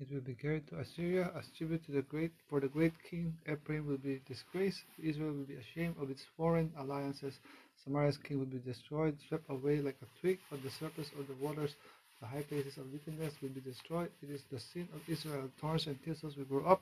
It 0.00 0.12
will 0.12 0.20
be 0.20 0.34
carried 0.34 0.66
to 0.68 0.80
Assyria 0.80 1.32
as 1.34 1.48
tribute 1.56 1.86
to 1.86 1.92
the 1.92 2.02
great 2.02 2.32
for 2.46 2.60
the 2.60 2.68
great 2.68 2.92
king. 3.08 3.38
Ephraim 3.50 3.86
will 3.86 3.96
be 3.96 4.20
disgraced. 4.26 4.84
Israel 5.02 5.32
will 5.32 5.46
be 5.46 5.54
ashamed 5.54 5.96
of 5.98 6.10
its 6.10 6.26
foreign 6.36 6.72
alliances. 6.76 7.40
Samaria's 7.82 8.18
king 8.18 8.38
will 8.38 8.52
be 8.58 8.58
destroyed, 8.58 9.16
swept 9.28 9.48
away 9.48 9.80
like 9.80 9.96
a 10.02 10.20
twig 10.20 10.40
on 10.52 10.60
the 10.62 10.70
surface 10.70 11.10
of 11.18 11.26
the 11.26 11.34
waters. 11.34 11.74
The 12.22 12.28
high 12.28 12.42
places 12.42 12.78
of 12.78 12.92
wickedness 12.92 13.34
will 13.42 13.48
be 13.48 13.60
destroyed. 13.60 14.10
It 14.22 14.30
is 14.30 14.44
the 14.44 14.60
sin 14.60 14.88
of 14.94 15.02
Israel. 15.08 15.50
Thorns 15.60 15.88
and 15.88 16.00
thistles 16.04 16.36
will 16.36 16.44
grow 16.44 16.64
up 16.64 16.80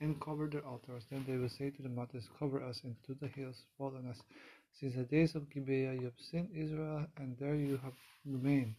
and 0.00 0.20
cover 0.20 0.46
their 0.46 0.64
altars. 0.64 1.02
Then 1.10 1.24
they 1.26 1.36
will 1.36 1.48
say 1.48 1.70
to 1.70 1.82
the 1.82 1.88
mountains, 1.88 2.28
Cover 2.38 2.62
us, 2.62 2.80
and 2.84 2.94
to 3.06 3.14
the 3.14 3.26
hills, 3.26 3.64
Fall 3.76 3.94
on 3.98 4.08
us. 4.08 4.22
Since 4.78 4.94
the 4.94 5.02
days 5.02 5.34
of 5.34 5.50
Gibeah 5.50 5.94
you 5.94 6.04
have 6.04 6.20
sinned, 6.30 6.50
Israel, 6.54 7.04
and 7.18 7.36
there 7.38 7.56
you 7.56 7.78
have 7.82 7.94
remained. 8.24 8.76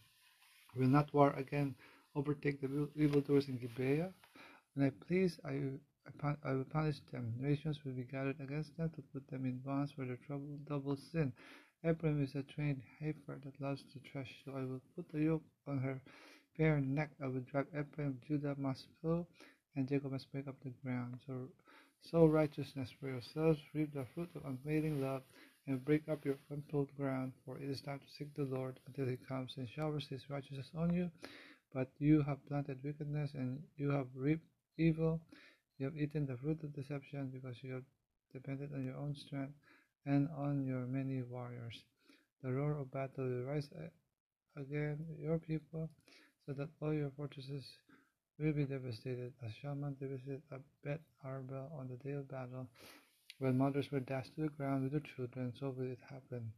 Will 0.74 0.88
not 0.88 1.12
war 1.12 1.34
again 1.36 1.74
overtake 2.16 2.62
the 2.62 2.88
evildoers 2.96 3.48
in 3.48 3.58
Gibeah? 3.58 4.10
When 4.74 4.86
I 4.86 4.90
please, 5.06 5.38
I, 5.44 5.60
I, 6.24 6.36
I 6.42 6.52
will 6.54 6.64
punish 6.64 7.00
them. 7.12 7.34
Nations 7.38 7.84
will 7.84 7.92
be 7.92 8.04
gathered 8.04 8.40
against 8.40 8.74
them 8.78 8.90
to 8.96 9.02
put 9.12 9.28
them 9.28 9.44
in 9.44 9.58
bonds 9.58 9.92
for 9.92 10.06
their 10.06 10.18
trouble, 10.26 10.58
double 10.66 10.96
sin. 11.12 11.34
Ephraim 11.84 12.20
is 12.24 12.34
a 12.34 12.42
trained 12.42 12.82
heifer 12.98 13.38
that 13.44 13.60
loves 13.60 13.84
to 13.84 14.00
thresh, 14.00 14.34
so 14.44 14.50
I 14.50 14.64
will 14.64 14.80
put 14.96 15.08
the 15.10 15.20
yoke 15.20 15.44
on 15.68 15.78
her 15.78 16.00
bare 16.56 16.80
neck. 16.80 17.10
I 17.22 17.28
will 17.28 17.42
drive 17.42 17.68
Ephraim, 17.68 18.18
Judah 18.26 18.56
must 18.58 18.88
flow, 19.00 19.28
and 19.76 19.88
Jacob 19.88 20.10
must 20.10 20.32
break 20.32 20.48
up 20.48 20.56
the 20.64 20.72
ground. 20.82 21.20
So, 21.24 21.48
sow 22.00 22.26
righteousness 22.26 22.90
for 22.98 23.06
yourselves, 23.06 23.60
reap 23.74 23.94
the 23.94 24.04
fruit 24.12 24.28
of 24.34 24.44
unfailing 24.44 25.00
love 25.00 25.22
and 25.68 25.84
break 25.84 26.08
up 26.08 26.24
your 26.24 26.38
unplowed 26.50 26.88
ground, 26.96 27.32
for 27.44 27.58
it 27.58 27.70
is 27.70 27.80
time 27.80 28.00
to 28.00 28.10
seek 28.10 28.34
the 28.34 28.42
Lord 28.56 28.80
until 28.88 29.06
he 29.06 29.16
comes 29.16 29.54
and 29.56 29.68
showers 29.68 30.08
his 30.08 30.28
righteousness 30.28 30.72
on 30.76 30.92
you. 30.92 31.12
But 31.72 31.92
you 32.00 32.22
have 32.22 32.44
planted 32.48 32.82
wickedness, 32.82 33.34
and 33.34 33.62
you 33.76 33.90
have 33.90 34.08
reaped 34.16 34.48
evil. 34.78 35.20
You 35.78 35.86
have 35.86 35.96
eaten 35.96 36.26
the 36.26 36.38
fruit 36.38 36.64
of 36.64 36.74
deception, 36.74 37.30
because 37.32 37.62
you 37.62 37.74
have 37.74 37.84
depended 38.32 38.74
on 38.74 38.84
your 38.84 38.96
own 38.96 39.14
strength 39.14 39.54
and 40.06 40.28
on 40.36 40.66
your 40.66 40.86
many 40.86 41.22
warriors. 41.22 41.82
The 42.42 42.52
roar 42.52 42.78
of 42.78 42.90
battle 42.92 43.24
will 43.24 43.44
rise 43.44 43.68
again 44.56 44.98
your 45.20 45.38
people, 45.38 45.90
so 46.46 46.52
that 46.54 46.68
all 46.82 46.94
your 46.94 47.10
fortresses 47.16 47.64
will 48.38 48.52
be 48.52 48.64
devastated, 48.64 49.32
as 49.44 49.52
Shalman 49.62 49.98
devastated 50.00 50.42
Beth 50.84 51.00
Arbel 51.26 51.72
on 51.78 51.88
the 51.88 51.96
day 51.96 52.12
of 52.16 52.28
battle. 52.28 52.68
When 53.38 53.58
mothers 53.58 53.92
were 53.92 54.00
dashed 54.00 54.34
to 54.36 54.42
the 54.42 54.48
ground 54.48 54.84
with 54.84 54.92
their 54.92 55.02
children, 55.16 55.52
so 55.60 55.70
will 55.70 55.92
it 55.92 56.00
happen 56.08 56.52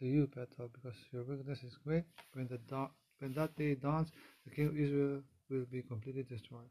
to 0.00 0.06
you, 0.06 0.28
Bethel, 0.28 0.70
because 0.72 0.96
your 1.12 1.24
wickedness 1.24 1.62
is 1.64 1.76
great. 1.84 2.04
When, 2.34 2.48
the 2.48 2.58
da- 2.70 2.90
when 3.20 3.34
that 3.34 3.56
day 3.56 3.74
dawns, 3.76 4.10
the 4.46 4.54
king 4.54 4.68
of 4.68 4.78
Israel 4.78 5.22
will 5.50 5.66
be 5.70 5.82
completely 5.82 6.24
destroyed. 6.24 6.70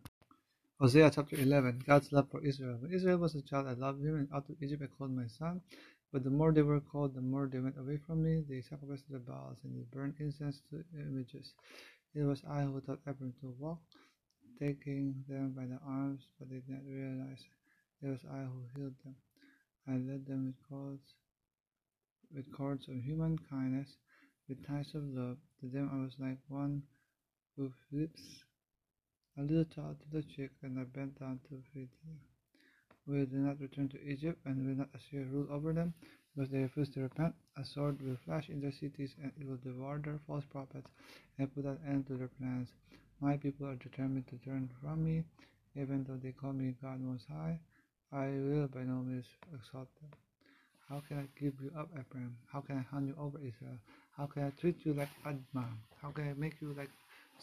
Hosea 0.80 1.12
chapter 1.12 1.38
11 1.38 1.84
God's 1.88 2.12
love 2.12 2.30
for 2.32 2.42
Israel. 2.44 2.78
When 2.82 2.94
Israel 2.94 3.18
was 3.20 3.36
a 3.36 3.42
child, 3.42 3.68
I 3.68 3.74
loved 3.74 4.04
him, 4.04 4.16
and 4.18 4.30
out 4.34 4.50
of 4.50 4.56
Egypt 4.62 4.84
I 4.84 4.88
called 4.88 5.12
my 5.12 5.28
son. 5.28 5.62
But 6.14 6.24
the 6.24 6.30
more 6.30 6.52
they 6.54 6.62
were 6.62 6.80
called, 6.80 7.16
the 7.16 7.22
more 7.22 7.48
they 7.48 7.60
went 7.60 7.80
away 7.80 7.98
from 7.98 8.22
me. 8.22 8.46
They 8.48 8.62
sacrificed 8.62 9.10
the 9.10 9.18
Baals, 9.18 9.58
and 9.64 9.76
they 9.76 9.82
burned 9.92 10.14
incense 10.20 10.62
to 10.70 10.84
images. 10.94 11.56
It 12.14 12.22
was 12.22 12.44
I 12.48 12.62
who 12.62 12.80
taught 12.82 13.02
Ephraim 13.10 13.34
to 13.42 13.50
walk, 13.58 13.82
taking 14.60 15.26
them 15.28 15.54
by 15.58 15.66
the 15.66 15.80
arms, 15.84 16.28
but 16.38 16.52
they 16.52 16.58
did 16.58 16.70
not 16.70 16.86
realize 16.86 17.44
it 18.04 18.10
was 18.10 18.24
I 18.32 18.44
who 18.44 18.62
healed 18.76 18.94
them. 19.04 19.16
I 19.88 19.98
led 19.98 20.28
them 20.28 20.46
with 20.46 20.70
cords, 20.70 21.16
with 22.32 22.52
cords 22.52 22.88
of 22.88 22.94
human 22.94 23.40
kindness, 23.50 23.98
with 24.48 24.64
ties 24.68 24.94
of 24.94 25.04
love. 25.06 25.38
To 25.62 25.68
them 25.68 25.90
I 25.92 25.98
was 26.04 26.14
like 26.20 26.38
one 26.48 26.84
who 27.58 27.72
flips 27.90 28.22
a 29.36 29.42
little 29.42 29.66
child 29.66 29.98
to 30.02 30.10
the 30.12 30.22
cheek, 30.22 30.52
and 30.62 30.80
I 30.80 30.84
bent 30.84 31.20
down 31.20 31.40
to 31.50 31.64
feed 31.74 31.90
them. 32.06 32.20
Will 33.06 33.28
not 33.32 33.60
return 33.60 33.90
to 33.90 34.02
Egypt, 34.08 34.40
and 34.46 34.66
will 34.66 34.76
not 34.76 34.90
Assyria 34.96 35.26
rule 35.26 35.48
over 35.52 35.74
them? 35.74 35.94
Because 36.36 36.50
they 36.50 36.60
refuse 36.60 36.90
to 36.92 37.02
repent, 37.02 37.36
a 37.58 37.66
sword 37.66 38.02
will 38.02 38.18
flash 38.26 38.50
in 38.50 38.62
their 38.62 38.72
cities, 38.72 39.14
and 39.22 39.32
it 39.40 39.48
will 39.48 39.58
devour 39.58 40.00
their 40.00 40.20
false 40.26 40.46
prophets, 40.46 40.90
and 41.38 41.54
put 41.54 41.66
an 41.66 41.80
end 41.88 42.08
to 42.08 42.16
their 42.16 42.30
plans. 42.40 42.70
My 43.20 43.38
people 43.38 43.68
are 43.68 43.76
determined 43.76 44.28
to 44.28 44.38
turn 44.38 44.70
from 44.82 45.04
me, 45.04 45.24
even 45.76 46.04
though 46.04 46.18
they 46.22 46.32
call 46.32 46.54
me 46.54 46.76
God 46.82 47.02
Most 47.02 47.26
High. 47.28 47.60
I 48.12 48.28
will 48.28 48.68
by 48.68 48.84
no 48.84 49.02
means 49.02 49.26
exalt 49.54 49.90
them. 50.00 50.12
How 50.90 51.02
can 51.08 51.20
I 51.20 51.28
give 51.40 51.54
you 51.62 51.72
up, 51.78 51.90
Ephraim? 52.00 52.38
How 52.52 52.62
can 52.62 52.78
I 52.78 52.96
hand 52.96 53.08
you 53.08 53.16
over, 53.20 53.38
Israel? 53.40 53.78
How 54.18 54.28
can 54.28 54.44
I 54.44 54.50
treat 54.62 54.86
you 54.86 54.94
like 54.94 55.10
Admah? 55.26 55.66
How 56.02 56.12
can 56.12 56.30
I 56.30 56.34
make 56.34 56.62
you 56.62 56.74
like 56.78 56.92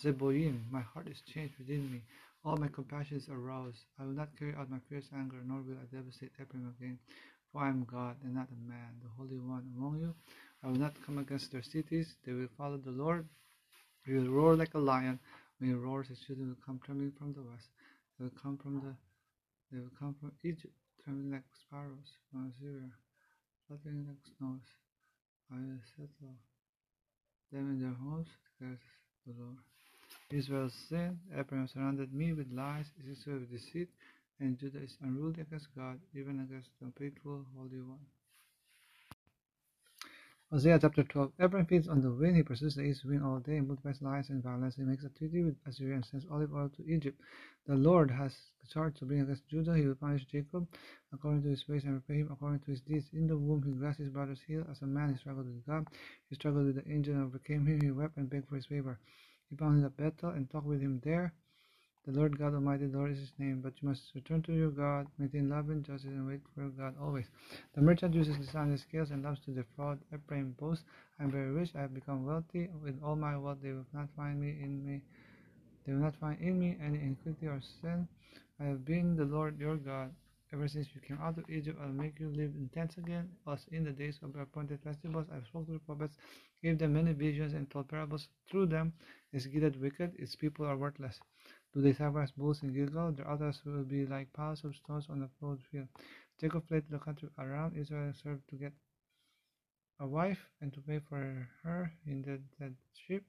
Zeboim? 0.01 0.71
My 0.71 0.81
heart 0.81 1.09
is 1.09 1.21
changed 1.23 1.55
within 1.59 1.91
me. 1.91 2.03
All 2.45 2.57
my 2.57 2.69
compassion 2.69 3.19
is 3.19 3.29
aroused. 3.29 3.85
I 3.99 4.05
will 4.05 4.15
not 4.15 4.37
carry 4.39 4.55
out 4.55 4.71
my 4.71 4.79
fierce 4.89 5.09
anger, 5.15 5.43
nor 5.45 5.61
will 5.61 5.77
I 5.77 5.95
devastate 5.95 6.33
Ephraim 6.41 6.75
again. 6.79 6.99
For 7.53 7.63
I 7.63 7.69
am 7.69 7.85
God 7.85 8.17
and 8.25 8.35
not 8.35 8.49
a 8.49 8.69
man, 8.69 9.01
the 9.03 9.11
Holy 9.17 9.39
One 9.39 9.71
among 9.77 10.01
you. 10.01 10.15
I 10.63 10.69
will 10.69 10.79
not 10.79 10.95
come 11.05 11.19
against 11.19 11.53
their 11.53 11.63
cities. 11.63 12.15
They 12.25 12.33
will 12.33 12.49
follow 12.57 12.79
the 12.79 12.91
Lord. 12.91 13.29
He 14.07 14.15
will 14.15 14.31
roar 14.31 14.57
like 14.57 14.75
a 14.75 14.79
lion. 14.79 15.19
When 15.59 15.71
he 15.71 15.75
roars, 15.77 16.09
his 16.09 16.21
children 16.21 16.49
will 16.49 16.65
come 16.65 16.81
trembling 16.83 17.13
from 17.19 17.35
the 17.35 17.43
west. 17.43 17.69
They 18.19 18.25
will 18.25 18.41
come 18.43 18.57
from 18.57 18.81
the 18.81 18.95
they 19.71 19.79
will 19.79 19.93
come 19.99 20.17
from 20.19 20.33
Egypt, 20.43 20.75
trembling 21.05 21.31
like 21.31 21.45
sparrows, 21.55 22.19
from 22.31 22.51
Assyria, 22.51 22.91
fluttering 23.69 24.05
like 24.09 24.19
snows. 24.37 24.67
I 25.53 25.57
will 25.57 25.79
settle 25.97 26.35
them 27.53 27.71
in 27.71 27.81
their 27.81 27.95
homes, 27.95 28.27
declares 28.59 28.81
the 29.27 29.35
Lord. 29.39 29.70
Israel 30.33 30.71
sinned, 30.71 31.19
Ephraim 31.39 31.67
surrounded 31.67 32.13
me 32.15 32.33
with 32.33 32.53
lies, 32.53 32.87
Israel 33.11 33.41
with 33.41 33.51
deceit, 33.51 33.89
and 34.39 34.57
Judah 34.59 34.83
is 34.83 34.97
unruly 35.03 35.41
against 35.41 35.75
God, 35.77 35.99
even 36.15 36.41
against 36.41 36.71
the 36.81 36.93
faithful 36.97 37.45
Holy 37.57 37.81
One. 37.81 37.99
Hosea 40.53 40.79
chapter 40.81 41.03
12 41.03 41.33
Ephraim 41.45 41.67
feeds 41.67 41.89
on 41.89 42.01
the 42.01 42.13
wind, 42.13 42.37
he 42.37 42.43
pursues 42.43 42.75
the 42.75 42.83
east 42.83 43.05
wind 43.05 43.25
all 43.25 43.39
day, 43.41 43.61
multiplies 43.61 44.03
lies 44.03 44.31
and 44.31 44.43
violence, 44.43 44.77
he 44.77 44.83
makes 44.83 45.05
a 45.05 45.09
treaty 45.09 45.43
with 45.43 45.57
Assyria 45.67 45.95
and 45.95 46.05
sends 46.05 46.27
olive 46.31 46.53
oil 46.55 46.69
to 46.77 46.87
Egypt. 46.89 47.21
The 47.67 47.77
Lord 47.77 48.11
has 48.11 48.37
charge 48.73 48.99
to 48.99 49.05
bring 49.07 49.21
against 49.21 49.49
Judah, 49.49 49.77
he 49.77 49.87
will 49.87 49.97
punish 49.97 50.25
Jacob 50.27 50.67
according 51.13 51.43
to 51.43 51.49
his 51.49 51.69
ways 51.69 51.83
and 51.85 51.95
repay 51.95 52.19
him 52.19 52.31
according 52.33 52.61
to 52.61 52.71
his 52.71 52.81
deeds. 52.81 53.07
In 53.13 53.27
the 53.27 53.37
womb 53.37 53.63
he 53.65 53.73
grasped 53.73 54.03
his 54.03 54.11
brother's 54.11 54.41
heel, 54.47 54.65
as 54.71 54.83
a 54.83 54.87
man 54.87 55.11
he 55.11 55.17
struggled 55.19 55.47
with 55.47 55.67
God, 55.67 55.87
he 56.29 56.37
struggled 56.37 56.67
with 56.67 56.77
the 56.77 56.89
angel 56.89 57.15
and 57.15 57.25
overcame 57.25 57.67
him, 57.67 57.81
he 57.81 57.91
wept 57.91 58.17
and 58.17 58.31
begged 58.31 58.49
for 58.49 58.57
his 58.57 58.67
favor. 58.67 58.99
He 59.51 59.57
him 59.57 59.85
at 59.85 59.97
Bethel 59.97 60.31
and 60.31 60.49
talked 60.49 60.67
with 60.67 60.81
him 60.81 61.01
there. 61.03 61.33
The 62.07 62.13
Lord 62.13 62.39
God 62.39 62.55
Almighty, 62.55 62.87
the 62.87 62.97
Lord 62.97 63.11
is 63.11 63.19
his 63.19 63.33
name, 63.39 63.61
but 63.61 63.75
you 63.83 63.89
must 63.89 64.15
return 64.15 64.43
to 64.43 64.53
your 64.53 64.71
God, 64.71 65.07
maintain 65.19 65.51
love 65.51 65.69
and 65.69 65.85
justice, 65.85 66.09
and 66.09 66.27
wait 66.27 66.41
for 66.55 66.63
your 66.63 66.71
God 66.71 66.95
always. 67.01 67.27
The 67.75 67.83
merchant 67.83 68.15
uses 68.15 68.39
dishonest 68.39 68.85
scales 68.85 69.11
and 69.11 69.23
loves 69.23 69.41
to 69.41 69.51
defraud. 69.51 69.99
Ephraim 70.15 70.53
boasts, 70.59 70.85
I 71.19 71.25
am 71.25 71.31
very 71.31 71.51
rich, 71.51 71.75
I 71.75 71.81
have 71.81 71.93
become 71.93 72.25
wealthy. 72.25 72.71
With 72.83 73.03
all 73.03 73.17
my 73.17 73.37
wealth, 73.37 73.59
they 73.61 73.73
will 73.73 73.87
not 73.93 74.09
find 74.17 74.41
me 74.41 74.51
in 74.63 74.85
me. 74.87 75.03
They 75.85 75.93
will 75.93 76.01
not 76.01 76.17
find 76.17 76.41
in 76.41 76.59
me 76.59 76.79
any 76.81 77.01
iniquity 77.01 77.47
or 77.49 77.61
sin. 77.83 78.09
I 78.61 78.65
have 78.65 78.85
been 78.85 79.17
the 79.17 79.25
Lord 79.25 79.59
your 79.59 79.77
God. 79.77 80.15
Ever 80.53 80.67
since 80.67 80.89
you 80.95 81.01
came 81.01 81.19
out 81.23 81.39
of 81.39 81.49
Egypt, 81.49 81.79
I'll 81.81 81.89
make 81.89 82.19
you 82.19 82.29
live 82.29 82.53
in 82.57 82.69
tents 82.75 82.99
again, 82.99 83.29
as 83.47 83.67
in 83.71 83.85
the 83.85 83.93
days 83.93 84.19
of 84.23 84.33
the 84.33 84.41
appointed 84.41 84.81
festivals. 84.83 85.27
I 85.33 85.41
spoke 85.47 85.67
to 85.67 85.73
the 85.75 85.79
prophets, 85.79 86.17
gave 86.61 86.79
them 86.79 86.95
many 86.95 87.13
visions, 87.13 87.55
and 87.55 87.71
told 87.71 87.89
parables. 87.89 88.29
Through 88.51 88.67
them 88.67 88.93
is 89.33 89.47
Gilead 89.47 89.81
wicked, 89.81 90.17
its 90.19 90.35
people 90.35 90.67
are 90.67 90.77
worthless. 90.77 91.21
Do 91.73 91.81
they 91.81 91.93
sacrifice 91.93 92.33
bulls 92.33 92.65
in 92.65 92.73
Gilgal? 92.73 93.13
Their 93.13 93.29
altars 93.29 93.63
will 93.65 93.85
be 93.85 94.07
like 94.07 94.33
piles 94.33 94.65
of 94.65 94.75
stones 94.75 95.07
on 95.09 95.23
a 95.23 95.29
plowed 95.39 95.63
field. 95.71 95.87
Jacob 96.41 96.67
fled 96.67 96.85
to 96.87 96.91
the 96.91 96.99
country 96.99 97.29
Aram. 97.39 97.73
Israel 97.77 98.07
and 98.07 98.17
served 98.17 98.49
to 98.49 98.57
get 98.57 98.73
a 100.01 100.07
wife 100.07 100.49
and 100.61 100.73
to 100.73 100.81
pay 100.81 100.99
for 100.99 101.49
her 101.63 101.93
in 102.07 102.23
the 102.23 102.41
dead 102.59 102.75
ship. 102.95 103.23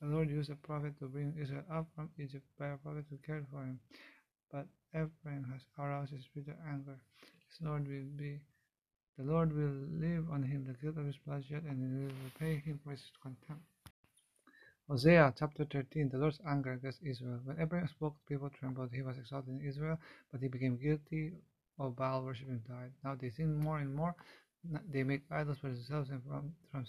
The 0.00 0.06
Lord 0.06 0.30
used 0.30 0.50
a 0.50 0.56
prophet 0.56 0.98
to 1.00 1.06
bring 1.06 1.34
Israel 1.38 1.64
up 1.70 1.86
from 1.94 2.08
Egypt 2.18 2.46
by 2.58 2.68
a 2.68 2.76
prophet 2.78 3.04
who 3.10 3.18
cared 3.18 3.46
for 3.50 3.62
him. 3.62 3.78
But 4.50 4.66
Ephraim 4.94 5.44
has 5.52 5.62
aroused 5.78 6.12
his 6.12 6.26
bitter 6.34 6.56
anger. 6.68 6.98
His 7.48 7.60
Lord 7.62 7.88
will 7.88 8.10
be 8.16 8.40
the 9.18 9.24
Lord 9.24 9.52
will 9.52 9.76
leave 10.00 10.30
on 10.30 10.42
him 10.42 10.64
the 10.64 10.72
guilt 10.72 10.96
of 10.96 11.06
his 11.06 11.18
bloodshed, 11.18 11.64
and 11.64 11.78
he 11.78 12.04
will 12.06 12.24
repay 12.24 12.58
him 12.60 12.80
for 12.82 12.92
his 12.92 13.04
contempt. 13.22 13.62
Hosea 14.88 15.34
chapter 15.38 15.64
13 15.64 16.08
The 16.08 16.18
Lord's 16.18 16.40
anger 16.46 16.72
against 16.72 17.02
Israel. 17.02 17.40
When 17.44 17.60
Ephraim 17.60 17.86
spoke, 17.88 18.16
people 18.26 18.50
trembled. 18.50 18.90
He 18.92 19.02
was 19.02 19.18
exalted 19.18 19.60
in 19.60 19.66
Israel, 19.66 19.98
but 20.30 20.40
he 20.40 20.48
became 20.48 20.76
guilty 20.76 21.34
of 21.78 21.96
Baal 21.96 22.24
worship 22.24 22.48
and 22.48 22.66
died. 22.66 22.92
Now 23.04 23.14
they 23.14 23.30
sin 23.30 23.60
more 23.60 23.78
and 23.78 23.94
more. 23.94 24.14
They 24.90 25.02
make 25.02 25.22
idols 25.30 25.58
for 25.58 25.68
themselves 25.68 26.10
and 26.10 26.22
from, 26.24 26.54
from 26.70 26.86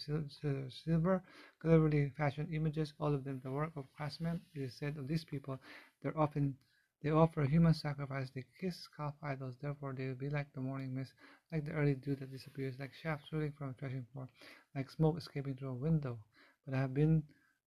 silver, 0.70 1.24
cleverly 1.60 2.12
fashioned 2.18 2.54
images, 2.54 2.94
all 3.00 3.14
of 3.14 3.24
them 3.24 3.42
the 3.44 3.52
work 3.52 3.72
of 3.76 3.92
craftsmen. 3.96 4.42
It 4.54 4.62
is 4.62 4.76
said 4.76 4.98
of 4.98 5.08
these 5.08 5.26
people, 5.26 5.60
they're 6.02 6.18
often 6.18 6.56
they 7.04 7.12
offer 7.12 7.44
human 7.44 7.74
sacrifice. 7.74 8.30
They 8.34 8.46
kiss 8.60 8.88
calf 8.96 9.14
idols. 9.22 9.56
Therefore, 9.62 9.94
they 9.94 10.08
will 10.08 10.16
be 10.16 10.30
like 10.30 10.48
the 10.54 10.62
morning 10.62 10.96
mist, 10.96 11.12
like 11.52 11.66
the 11.66 11.72
early 11.72 11.96
dew 11.96 12.16
that 12.16 12.32
disappears, 12.32 12.76
like 12.80 12.94
shafts 12.94 13.28
shooting 13.30 13.52
from 13.58 13.70
a 13.70 13.74
threshing 13.74 14.06
floor, 14.14 14.30
like 14.74 14.90
smoke 14.90 15.18
escaping 15.18 15.56
through 15.56 15.72
a 15.72 15.74
window. 15.74 16.18
But 16.66 16.76
I 16.76 16.80
have 16.80 16.94
been 16.94 17.24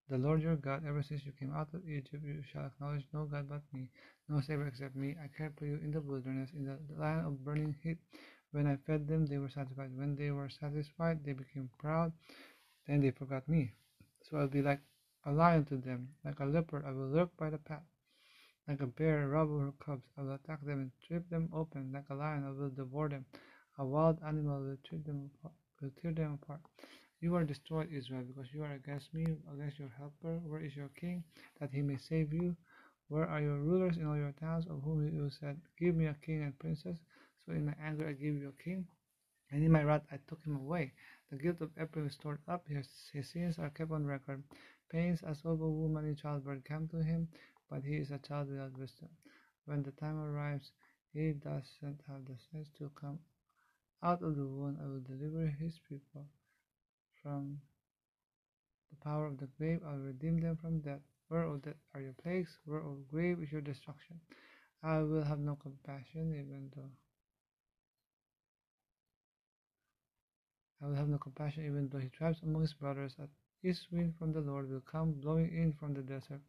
the 0.09 0.19
Lord 0.19 0.41
your 0.41 0.57
God, 0.57 0.85
ever 0.87 1.03
since 1.03 1.27
you 1.27 1.33
came 1.33 1.53
out 1.53 1.75
of 1.75 1.87
Egypt, 1.89 2.23
you 2.25 2.41
shall 2.53 2.67
acknowledge 2.67 3.05
no 3.13 3.25
God 3.25 3.49
but 3.49 3.63
me, 3.73 3.91
no 4.29 4.41
Savior 4.41 4.69
except 4.69 4.95
me. 4.95 5.17
I 5.23 5.29
cared 5.37 5.55
for 5.59 5.67
you 5.67 5.81
in 5.83 5.91
the 5.91 6.01
wilderness, 6.01 6.51
in 6.55 6.65
the 6.65 6.79
land 6.97 7.27
of 7.27 7.45
burning 7.45 7.75
heat. 7.83 7.99
When 8.53 8.67
I 8.67 8.77
fed 8.87 9.09
them, 9.09 9.27
they 9.27 9.39
were 9.39 9.49
satisfied. 9.49 9.91
When 9.97 10.15
they 10.15 10.31
were 10.31 10.49
satisfied, 10.49 11.25
they 11.25 11.33
became 11.33 11.69
proud. 11.79 12.13
Then 12.87 13.01
they 13.01 13.11
forgot 13.11 13.49
me. 13.49 13.73
So 14.23 14.39
I'll 14.39 14.49
be 14.49 14.63
like 14.63 14.81
a 15.25 15.33
lion 15.33 15.65
to 15.67 15.77
them, 15.77 16.09
like 16.25 16.39
a 16.39 16.47
leopard. 16.47 16.85
I 16.87 16.93
will 16.93 17.09
lurk 17.09 17.37
by 17.37 17.51
the 17.51 17.59
path. 17.59 17.83
Like 18.69 18.81
a 18.81 18.87
bear, 18.87 19.29
rob 19.29 19.49
her 19.49 19.73
cubs. 19.85 20.07
I 20.19 20.23
will 20.23 20.35
attack 20.35 20.65
them 20.65 20.81
and 20.81 20.91
strip 21.03 21.29
them 21.31 21.49
open. 21.53 21.93
Like 21.93 22.11
a 22.11 22.15
lion, 22.15 22.45
I 22.45 22.51
will 22.51 22.71
devour 22.71 23.09
them. 23.09 23.25
A 23.79 23.85
wild 23.85 24.19
animal 24.27 24.61
will 24.61 24.77
tear 24.89 24.99
them 24.99 25.31
apart. 25.39 25.55
Will 25.81 25.91
tear 26.03 26.13
them 26.13 26.39
apart. 26.43 26.61
You 27.21 27.35
are 27.37 27.45
destroyed, 27.45 27.93
Israel, 27.93 28.25
because 28.27 28.53
you 28.53 28.63
are 28.63 28.73
against 28.73 29.15
me, 29.15 29.25
against 29.53 29.79
your 29.79 29.93
helper. 29.97 30.39
Where 30.47 30.61
is 30.61 30.75
your 30.75 30.91
king, 31.01 31.25
that 31.61 31.71
he 31.71 31.81
may 31.81 31.97
save 31.97 32.33
you? 32.33 32.57
Where 33.09 33.27
are 33.27 33.41
your 33.41 33.59
rulers 33.59 33.99
in 33.99 34.07
all 34.07 34.17
your 34.17 34.33
towns, 34.33 34.67
of 34.67 34.83
whom 34.83 35.07
you 35.07 35.31
said, 35.31 35.61
Give 35.79 35.95
me 35.95 36.07
a 36.07 36.15
king 36.15 36.43
and 36.43 36.59
princess? 36.59 36.99
So 37.45 37.53
in 37.53 37.67
my 37.67 37.75
anger 37.81 38.09
I 38.09 38.13
gave 38.13 38.35
you 38.35 38.49
a 38.49 38.63
king, 38.63 38.87
and 39.53 39.63
in 39.63 39.71
my 39.71 39.85
wrath 39.85 40.03
I 40.11 40.19
took 40.29 40.45
him 40.45 40.57
away. 40.57 40.93
The 41.31 41.39
guilt 41.39 41.61
of 41.61 41.71
Ephraim 41.81 42.07
is 42.07 42.15
stored 42.15 42.41
up, 42.49 42.67
his, 42.67 42.89
his 43.13 43.31
sins 43.31 43.59
are 43.59 43.71
kept 43.71 43.93
on 43.93 44.05
record. 44.05 44.43
Pains 44.91 45.23
as 45.23 45.41
of 45.45 45.61
a 45.61 45.71
woman 45.71 46.05
in 46.05 46.17
childbirth 46.17 46.65
come 46.65 46.89
to 46.89 47.03
him, 47.03 47.29
but 47.71 47.83
he 47.85 47.97
is 47.97 48.11
a 48.11 48.19
child 48.19 48.51
without 48.51 48.79
wisdom. 48.79 49.09
When 49.65 49.83
the 49.83 49.93
time 49.93 50.19
arrives, 50.19 50.73
he 51.13 51.33
doesn't 51.33 52.01
have 52.09 52.25
the 52.25 52.37
sense 52.53 52.69
to 52.79 52.91
come 53.01 53.19
out 54.03 54.23
of 54.23 54.37
the 54.37 54.47
womb. 54.47 54.79
I 54.83 54.87
will 54.87 55.01
deliver 55.01 55.47
his 55.47 55.81
people 55.89 56.27
from 57.23 57.59
the 58.91 58.97
power 59.05 59.27
of 59.27 59.39
the 59.39 59.49
grave. 59.59 59.81
I 59.87 59.93
will 59.93 60.07
redeem 60.13 60.41
them 60.41 60.57
from 60.57 60.81
death. 60.81 61.01
Where, 61.29 61.45
O 61.45 61.57
death, 61.57 61.75
are 61.95 62.01
your 62.01 62.15
plagues? 62.23 62.57
Where, 62.65 62.81
O 62.81 62.99
grave, 63.11 63.43
is 63.43 63.51
your 63.51 63.61
destruction? 63.61 64.21
I 64.83 64.99
will 64.99 65.25
have 65.25 65.41
no 65.41 65.57
compassion, 65.57 66.33
even 66.33 66.71
though 66.77 66.91
I 70.83 70.87
will 70.87 70.95
have 70.95 71.09
no 71.09 71.19
compassion, 71.19 71.65
even 71.65 71.89
though 71.89 71.99
he 71.99 72.09
tribes 72.11 72.39
among 72.43 72.63
his 72.63 72.75
brothers. 72.75 73.17
A 73.19 73.27
east 73.67 73.87
wind 73.91 74.15
from 74.19 74.33
the 74.33 74.41
Lord 74.41 74.71
will 74.71 74.83
come, 74.83 75.13
blowing 75.13 75.49
in 75.49 75.73
from 75.73 75.95
the 75.95 76.03
desert. 76.03 76.41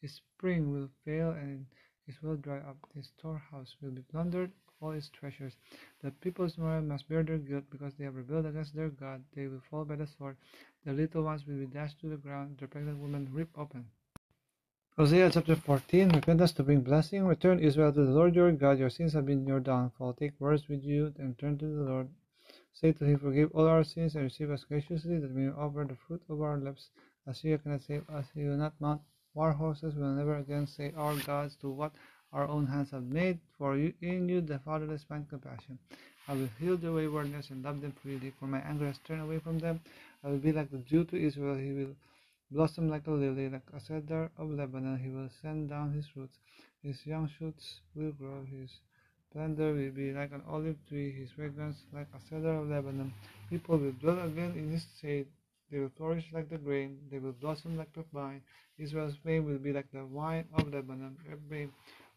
His 0.00 0.14
spring 0.14 0.72
will 0.72 0.88
fail, 1.04 1.30
and 1.30 1.66
his 2.06 2.22
well 2.22 2.36
dry 2.36 2.58
up. 2.58 2.76
His 2.94 3.06
storehouse 3.06 3.76
will 3.80 3.90
be 3.90 4.02
plundered 4.02 4.52
all 4.80 4.92
its 4.92 5.08
treasures. 5.08 5.56
The 6.02 6.10
people's 6.10 6.52
Israel 6.52 6.82
must 6.82 7.08
bear 7.08 7.22
their 7.22 7.38
guilt 7.38 7.64
because 7.70 7.94
they 7.94 8.04
have 8.04 8.14
rebelled 8.14 8.46
against 8.46 8.74
their 8.74 8.90
God. 8.90 9.24
They 9.34 9.46
will 9.46 9.62
fall 9.70 9.84
by 9.84 9.96
the 9.96 10.06
sword. 10.06 10.36
The 10.84 10.92
little 10.92 11.22
ones 11.22 11.46
will 11.46 11.56
be 11.56 11.66
dashed 11.66 12.00
to 12.00 12.08
the 12.08 12.16
ground, 12.16 12.58
the 12.60 12.68
pregnant 12.68 12.98
women 12.98 13.28
ripped 13.32 13.56
open. 13.56 13.86
Hosea 14.96 15.30
chapter 15.30 15.56
14 15.56 16.08
Repentance 16.10 16.52
to 16.52 16.62
bring 16.62 16.80
blessing. 16.80 17.24
Return 17.26 17.58
Israel 17.58 17.92
to 17.92 18.04
the 18.04 18.10
Lord 18.10 18.34
your 18.34 18.50
God. 18.52 18.78
Your 18.78 18.90
sins 18.90 19.12
have 19.12 19.26
been 19.26 19.46
your 19.46 19.60
downfall. 19.60 20.14
Take 20.14 20.40
words 20.40 20.68
with 20.68 20.84
you 20.84 21.12
and 21.18 21.38
turn 21.38 21.58
to 21.58 21.66
the 21.66 21.82
Lord. 21.82 22.08
Say 22.72 22.92
to 22.92 23.04
him, 23.04 23.18
Forgive 23.18 23.52
all 23.52 23.66
our 23.66 23.84
sins 23.84 24.14
and 24.14 24.24
receive 24.24 24.50
us 24.50 24.64
graciously, 24.64 25.18
that 25.18 25.34
we 25.34 25.42
may 25.42 25.52
offer 25.52 25.84
the 25.88 25.96
fruit 25.96 26.22
of 26.28 26.40
our 26.40 26.58
lips. 26.58 26.90
Assyria 27.26 27.58
cannot 27.58 27.82
save 27.82 28.08
us. 28.08 28.26
He 28.34 28.44
will 28.44 28.56
not 28.56 28.80
mount 28.80 29.02
war 29.36 29.52
horses. 29.52 29.94
Will 29.94 30.14
never 30.14 30.36
again 30.38 30.66
say, 30.66 30.92
Our 30.96 31.14
gods, 31.16 31.56
to 31.60 31.68
what 31.68 31.92
our 32.32 32.48
own 32.48 32.66
hands 32.66 32.90
have 32.90 33.04
made. 33.04 33.38
For 33.58 33.76
you, 33.76 33.92
in 34.00 34.28
you 34.28 34.40
the 34.40 34.58
fatherless 34.58 35.04
find 35.04 35.28
compassion. 35.28 35.78
I 36.26 36.32
will 36.32 36.48
heal 36.58 36.76
their 36.76 36.92
waywardness 36.92 37.50
and 37.50 37.62
love 37.62 37.80
them 37.82 37.92
freely, 38.02 38.32
for 38.40 38.46
my 38.46 38.60
anger 38.60 38.86
has 38.86 38.98
turned 39.06 39.22
away 39.22 39.38
from 39.38 39.58
them. 39.58 39.80
I 40.24 40.28
will 40.30 40.38
be 40.38 40.52
like 40.52 40.70
the 40.70 40.78
dew 40.78 41.04
to 41.04 41.16
Israel. 41.16 41.56
He 41.56 41.72
will 41.72 41.94
blossom 42.50 42.88
like 42.88 43.06
a 43.06 43.10
lily, 43.10 43.48
like 43.48 43.68
a 43.76 43.80
cedar 43.80 44.30
of 44.38 44.50
Lebanon. 44.50 44.98
He 44.98 45.10
will 45.10 45.28
send 45.42 45.68
down 45.68 45.92
his 45.92 46.06
roots. 46.16 46.38
His 46.82 47.06
young 47.06 47.28
shoots 47.38 47.80
will 47.94 48.12
grow. 48.12 48.44
His 48.50 48.70
splendor 49.30 49.72
will 49.74 49.90
be 49.90 50.12
like 50.12 50.32
an 50.32 50.42
olive 50.48 50.76
tree. 50.88 51.12
His 51.12 51.30
fragrance 51.30 51.76
like 51.92 52.08
a 52.16 52.20
cedar 52.28 52.54
of 52.54 52.68
Lebanon. 52.68 53.12
People 53.50 53.78
will 53.78 53.92
dwell 53.92 54.20
again 54.20 54.52
in 54.56 54.70
his 54.70 54.86
shade. 55.00 55.26
They 55.70 55.78
will 55.78 55.90
flourish 55.96 56.24
like 56.32 56.48
the 56.48 56.58
grain. 56.58 56.98
They 57.10 57.18
will 57.18 57.32
blossom 57.32 57.76
like 57.76 57.92
the 57.92 58.04
vine. 58.12 58.42
Israel's 58.78 59.16
fame 59.24 59.44
will 59.44 59.58
be 59.58 59.72
like 59.72 59.90
the 59.92 60.04
wine 60.04 60.44
of 60.54 60.72
Lebanon. 60.72 61.16
Every 61.30 61.70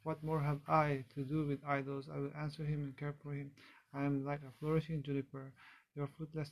what 0.04 0.24
more 0.24 0.40
have 0.40 0.60
I 0.68 1.04
to 1.16 1.24
do 1.24 1.46
with 1.46 1.60
idols? 1.66 2.08
I 2.14 2.20
will 2.20 2.32
answer 2.40 2.64
him 2.64 2.84
and 2.84 2.98
care 2.98 3.16
for 3.22 3.34
him. 3.34 3.52
I 3.94 4.04
am 4.04 4.24
like 4.26 4.42
a 4.42 4.52
flourishing 4.60 5.04
juniper. 5.04 5.52
Your 5.96 6.08
fruitless, 6.18 6.50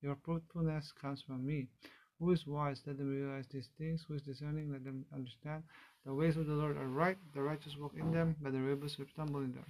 your 0.00 0.16
fruitfulness 0.24 0.92
comes 1.00 1.22
from 1.22 1.46
me. 1.46 1.68
Who 2.18 2.30
is 2.30 2.46
wise? 2.46 2.80
Let 2.86 2.96
them 2.96 3.10
realize 3.10 3.46
these 3.50 3.68
things. 3.76 4.04
Who 4.08 4.14
is 4.14 4.22
discerning? 4.22 4.72
Let 4.72 4.84
them 4.84 5.04
understand. 5.12 5.64
The 6.06 6.14
ways 6.14 6.36
of 6.36 6.46
the 6.46 6.54
Lord 6.54 6.76
are 6.78 6.88
right. 6.88 7.18
The 7.34 7.42
righteous 7.42 7.76
walk 7.76 7.94
in 7.98 8.12
them, 8.12 8.36
but 8.40 8.52
the 8.52 8.60
rebels 8.60 8.96
will 8.98 9.06
stumble 9.12 9.40
in 9.40 9.52
them. 9.52 9.66